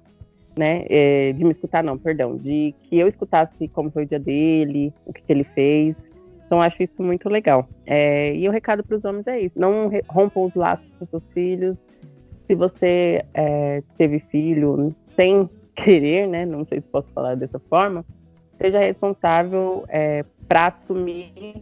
[0.57, 0.85] né?
[0.89, 4.93] É, de me escutar, não, perdão, de que eu escutasse como foi o dia dele,
[5.07, 5.97] o que, que ele fez.
[6.45, 7.67] Então acho isso muito legal.
[7.87, 11.23] É, e o recado para os homens é isso: não rompam os laços com seus
[11.33, 11.77] filhos.
[12.47, 16.45] Se você é, teve filho sem querer, né?
[16.45, 18.05] Não sei se posso falar dessa forma
[18.63, 21.61] seja responsável é, para assumir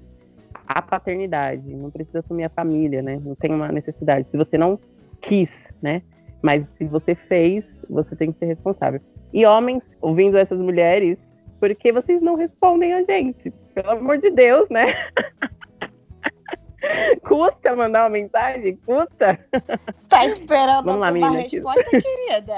[0.68, 1.74] a paternidade.
[1.74, 3.18] Não precisa assumir a família, né?
[3.24, 4.26] Não tem uma necessidade.
[4.30, 4.78] Se você não
[5.20, 6.03] quis, né?
[6.42, 9.01] Mas se você fez, você tem que ser responsável.
[9.32, 11.16] E homens, ouvindo essas mulheres,
[11.59, 13.51] por que vocês não respondem a gente?
[13.74, 14.94] Pelo amor de Deus, né?
[17.26, 18.76] Custa mandar uma mensagem?
[18.84, 19.38] Custa?
[20.09, 22.57] Tá esperando Vamos lá, uma resposta, querida?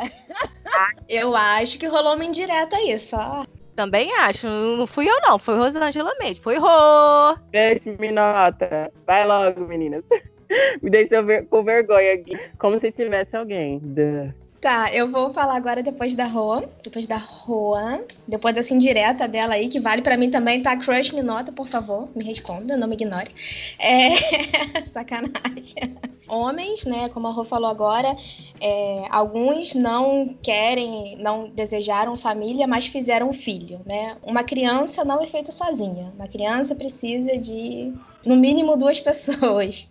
[1.08, 3.44] Eu acho que rolou uma indireta aí, só.
[3.74, 4.46] Também acho.
[4.48, 5.38] Não fui eu, não.
[5.38, 6.42] Foi Rosângela mesmo.
[6.42, 7.36] Foi Rô.
[7.50, 8.92] Deixe-me nota.
[9.06, 10.04] Vai logo, meninas.
[10.82, 12.38] Me deixa ver, com vergonha aqui.
[12.58, 13.78] Como se tivesse alguém.
[13.78, 14.41] Duh.
[14.62, 19.54] Tá, eu vou falar agora depois da Roa, depois da Roa, depois dessa indireta dela
[19.54, 20.76] aí, que vale para mim também, tá?
[20.76, 23.32] Crush me nota, por favor, me responda, não me ignore.
[23.76, 24.86] É...
[24.86, 25.98] Sacanagem.
[26.28, 28.16] Homens, né, como a Rô falou agora,
[28.60, 29.02] é...
[29.10, 34.16] alguns não querem, não desejaram família, mas fizeram filho, né?
[34.22, 36.12] Uma criança não é feita sozinha.
[36.14, 37.92] Uma criança precisa de,
[38.24, 39.90] no mínimo, duas pessoas.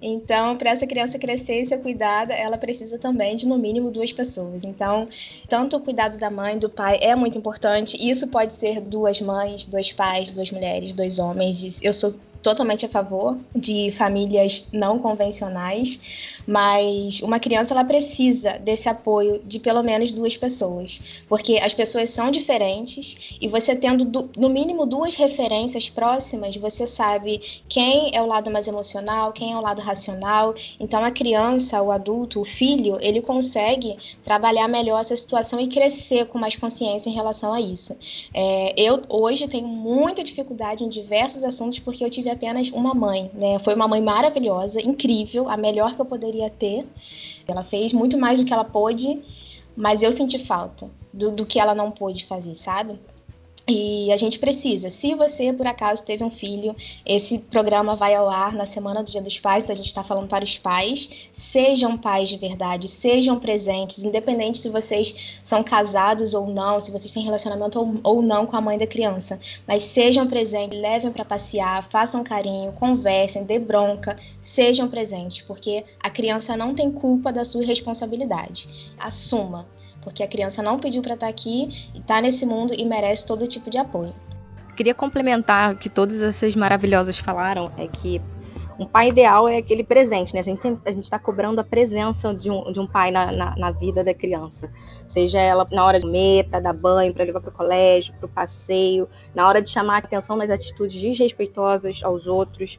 [0.00, 4.12] Então, para essa criança crescer e ser cuidada, ela precisa também de no mínimo duas
[4.12, 4.64] pessoas.
[4.64, 5.08] Então,
[5.48, 7.96] tanto o cuidado da mãe, do pai é muito importante.
[7.98, 11.82] Isso pode ser duas mães, dois pais, duas mulheres, dois homens.
[11.82, 12.14] Eu sou
[12.44, 15.98] totalmente a favor de famílias não convencionais,
[16.46, 22.10] mas uma criança ela precisa desse apoio de pelo menos duas pessoas, porque as pessoas
[22.10, 28.26] são diferentes e você tendo no mínimo duas referências próximas, você sabe quem é o
[28.26, 30.54] lado mais emocional, quem é o lado racional.
[30.78, 36.26] Então a criança, o adulto, o filho, ele consegue trabalhar melhor essa situação e crescer
[36.26, 37.96] com mais consciência em relação a isso.
[38.34, 43.30] É, eu hoje tenho muita dificuldade em diversos assuntos porque eu tive apenas uma mãe,
[43.34, 43.58] né?
[43.60, 46.86] Foi uma mãe maravilhosa, incrível, a melhor que eu poderia ter.
[47.46, 49.22] Ela fez muito mais do que ela pôde,
[49.76, 52.98] mas eu senti falta do, do que ela não pôde fazer, sabe?
[53.66, 54.90] E a gente precisa.
[54.90, 59.10] Se você, por acaso, teve um filho, esse programa vai ao ar na semana do
[59.10, 61.08] Dia dos Pais, então a gente está falando para os pais.
[61.32, 67.10] Sejam pais de verdade, sejam presentes, independente se vocês são casados ou não, se vocês
[67.10, 69.40] têm relacionamento ou, ou não com a mãe da criança.
[69.66, 76.10] Mas sejam presentes, levem para passear, façam carinho, conversem, dê bronca, sejam presentes, porque a
[76.10, 78.68] criança não tem culpa da sua responsabilidade.
[78.98, 79.66] Assuma
[80.04, 83.48] porque a criança não pediu para estar tá aqui está nesse mundo e merece todo
[83.48, 84.14] tipo de apoio.
[84.76, 88.20] Queria complementar que todas essas maravilhosas falaram é que
[88.78, 90.40] um pai ideal é aquele presente, né?
[90.40, 94.02] A gente está cobrando a presença de um, de um pai na, na, na, vida
[94.02, 94.70] da criança.
[95.06, 98.26] Seja ela na hora de comer, para dar banho, para levar para o colégio, para
[98.26, 102.78] o passeio, na hora de chamar a atenção nas atitudes desrespeitosas aos outros.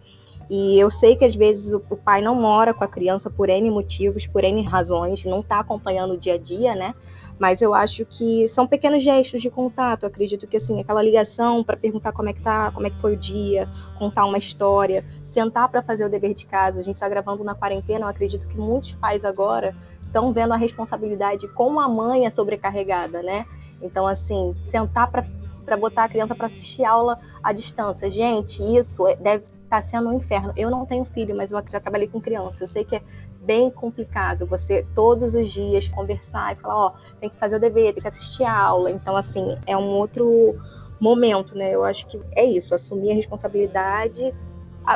[0.50, 3.70] E eu sei que às vezes o, pai não mora com a criança por N
[3.72, 6.93] motivos, por N razões, não está acompanhando o dia a dia, né?
[7.39, 10.06] Mas eu acho que são pequenos gestos de contato.
[10.06, 13.14] Acredito que assim, aquela ligação para perguntar como é que tá, como é que foi
[13.14, 13.68] o dia,
[13.98, 16.80] contar uma história, sentar para fazer o dever de casa.
[16.80, 19.76] A gente está gravando na quarentena, eu acredito que muitos pais agora
[20.06, 23.46] estão vendo a responsabilidade como a mãe é sobrecarregada, né?
[23.82, 25.26] Então, assim, sentar para
[25.66, 28.08] para botar a criança para assistir aula à distância.
[28.08, 29.46] Gente, isso é, deve
[29.80, 30.53] estar sendo um inferno.
[30.55, 32.63] Eu não tenho filho, mas eu já trabalhei com criança.
[32.63, 33.01] Eu sei que é
[33.41, 37.59] bem complicado você todos os dias conversar e falar, ó, oh, tem que fazer o
[37.59, 38.91] dever, tem que assistir a aula.
[38.91, 40.55] Então, assim, é um outro
[40.99, 41.71] momento, né?
[41.71, 44.34] Eu acho que é isso, assumir a responsabilidade.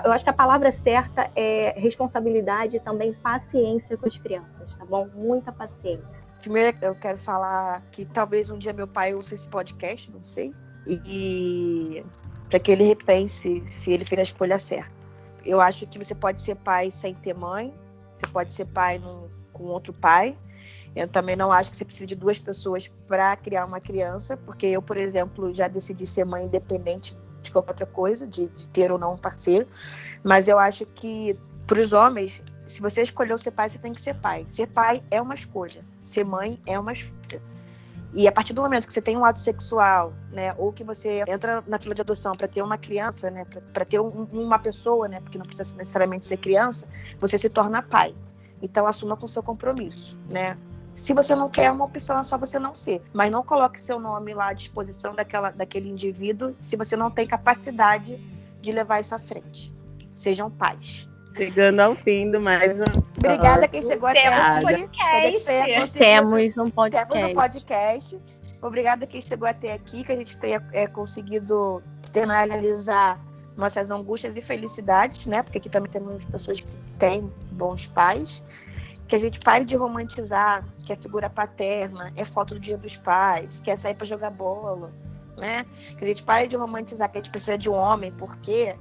[0.06, 4.86] Eu acho que a palavra certa é responsabilidade e também paciência com as crianças, tá
[4.86, 5.10] bom?
[5.16, 6.20] Muita paciência.
[6.42, 10.54] Primeiro, eu quero falar que talvez um dia meu pai ouça esse podcast, não sei,
[10.88, 12.04] e
[12.50, 14.92] para que ele repense se ele fez a escolha certa.
[15.46, 17.74] Eu acho que você pode ser pai sem ter mãe,
[18.16, 20.36] você pode ser pai no, com outro pai.
[20.96, 24.66] Eu também não acho que você precisa de duas pessoas para criar uma criança, porque
[24.66, 28.92] eu, por exemplo, já decidi ser mãe independente de qualquer outra coisa, de, de ter
[28.92, 29.68] ou não um parceiro.
[30.24, 31.38] Mas eu acho que
[31.68, 34.46] para os homens, se você escolheu ser pai, você tem que ser pai.
[34.50, 35.86] Ser pai é uma escolha.
[36.04, 37.42] Ser mãe é uma escolha.
[38.14, 41.24] E a partir do momento que você tem um ato sexual, né, ou que você
[41.28, 45.08] entra na fila de adoção para ter uma criança, né, para ter um, uma pessoa,
[45.08, 46.88] né, porque não precisa necessariamente ser criança,
[47.20, 48.16] você se torna pai.
[48.62, 50.58] Então assuma com seu compromisso, né?
[50.96, 53.02] Se você não quer uma opção, é só você não ser.
[53.14, 57.26] Mas não coloque seu nome lá à disposição daquela, daquele indivíduo se você não tem
[57.26, 58.18] capacidade
[58.62, 59.74] de levar isso à frente.
[60.14, 61.09] Sejam pais.
[61.36, 63.00] Chegando ao fim do mais um.
[63.18, 64.64] Obrigada quem chegou até aqui.
[64.64, 65.98] Podcast.
[65.98, 67.14] Temos um podcast.
[67.14, 68.20] Temos um podcast.
[68.62, 73.20] Obrigada quem chegou até aqui, que a gente tenha é, conseguido externalizar
[73.56, 75.44] nossas angústias e felicidades, né?
[75.44, 76.68] Porque aqui também temos pessoas que
[76.98, 78.44] têm bons pais.
[79.08, 82.96] Que a gente pare de romantizar que a figura paterna é foto do dia dos
[82.96, 84.92] pais, que é sair para jogar bola,
[85.40, 85.66] né?
[85.98, 88.76] Que a gente pare de romantizar que a gente precisa de um homem porque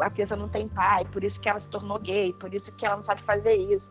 [0.00, 2.86] a criança não tem pai, por isso que ela se tornou gay, por isso que
[2.86, 3.90] ela não sabe fazer isso.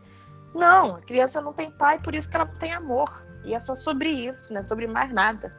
[0.54, 3.22] Não, a criança não tem pai, por isso que ela não tem amor.
[3.44, 5.54] E é só sobre isso, não é sobre mais nada.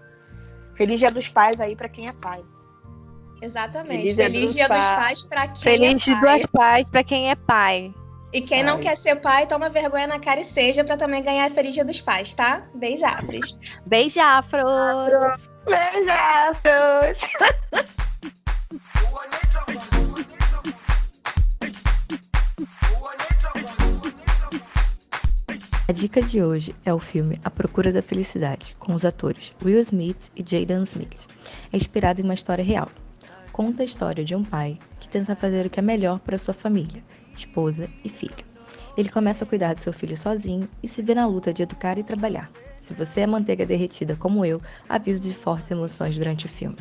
[0.76, 2.44] Feliz dia dos pais aí para quem é pai.
[3.42, 4.14] Exatamente.
[4.14, 4.80] Feliz, Feliz dia, dos, dia pais.
[4.80, 5.88] dos pais para quem Feliz é pai.
[5.88, 7.94] Feliz dia dos pais para quem é pai.
[8.32, 11.50] E quem não quer ser pai, toma vergonha na cara e seja para também ganhar
[11.50, 12.64] a Feliz Dia dos Pais, tá?
[12.76, 13.58] Beijafros.
[13.88, 15.50] Beijafros.
[15.66, 17.18] Beijafros.
[25.88, 29.80] A dica de hoje é o filme A Procura da Felicidade, com os atores Will
[29.80, 31.26] Smith e Jaden Smith.
[31.74, 32.90] É inspirado em uma história real.
[33.52, 36.54] Conta a história de um pai que tenta fazer o que é melhor para sua
[36.54, 37.04] família
[37.36, 38.46] esposa e filho.
[38.98, 41.98] Ele começa a cuidar do seu filho sozinho e se vê na luta de educar
[41.98, 42.52] e trabalhar.
[42.82, 46.78] Se você é manteiga derretida como eu, aviso de fortes emoções durante o filme.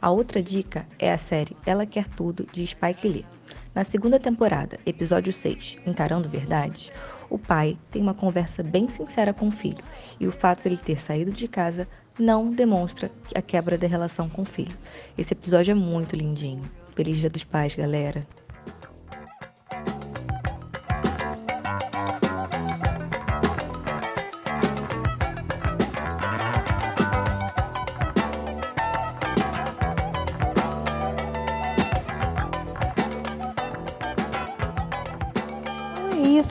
[0.00, 3.26] A outra dica é a série Ela Quer Tudo, de Spike Lee.
[3.74, 6.92] Na segunda temporada, episódio 6, Encarando Verdades,
[7.28, 9.82] o pai tem uma conversa bem sincera com o filho,
[10.20, 11.88] e o fato de ele ter saído de casa
[12.18, 14.76] não demonstra a quebra da relação com o filho.
[15.16, 16.62] Esse episódio é muito lindinho.
[16.94, 18.26] Feliz Dia dos Pais, galera!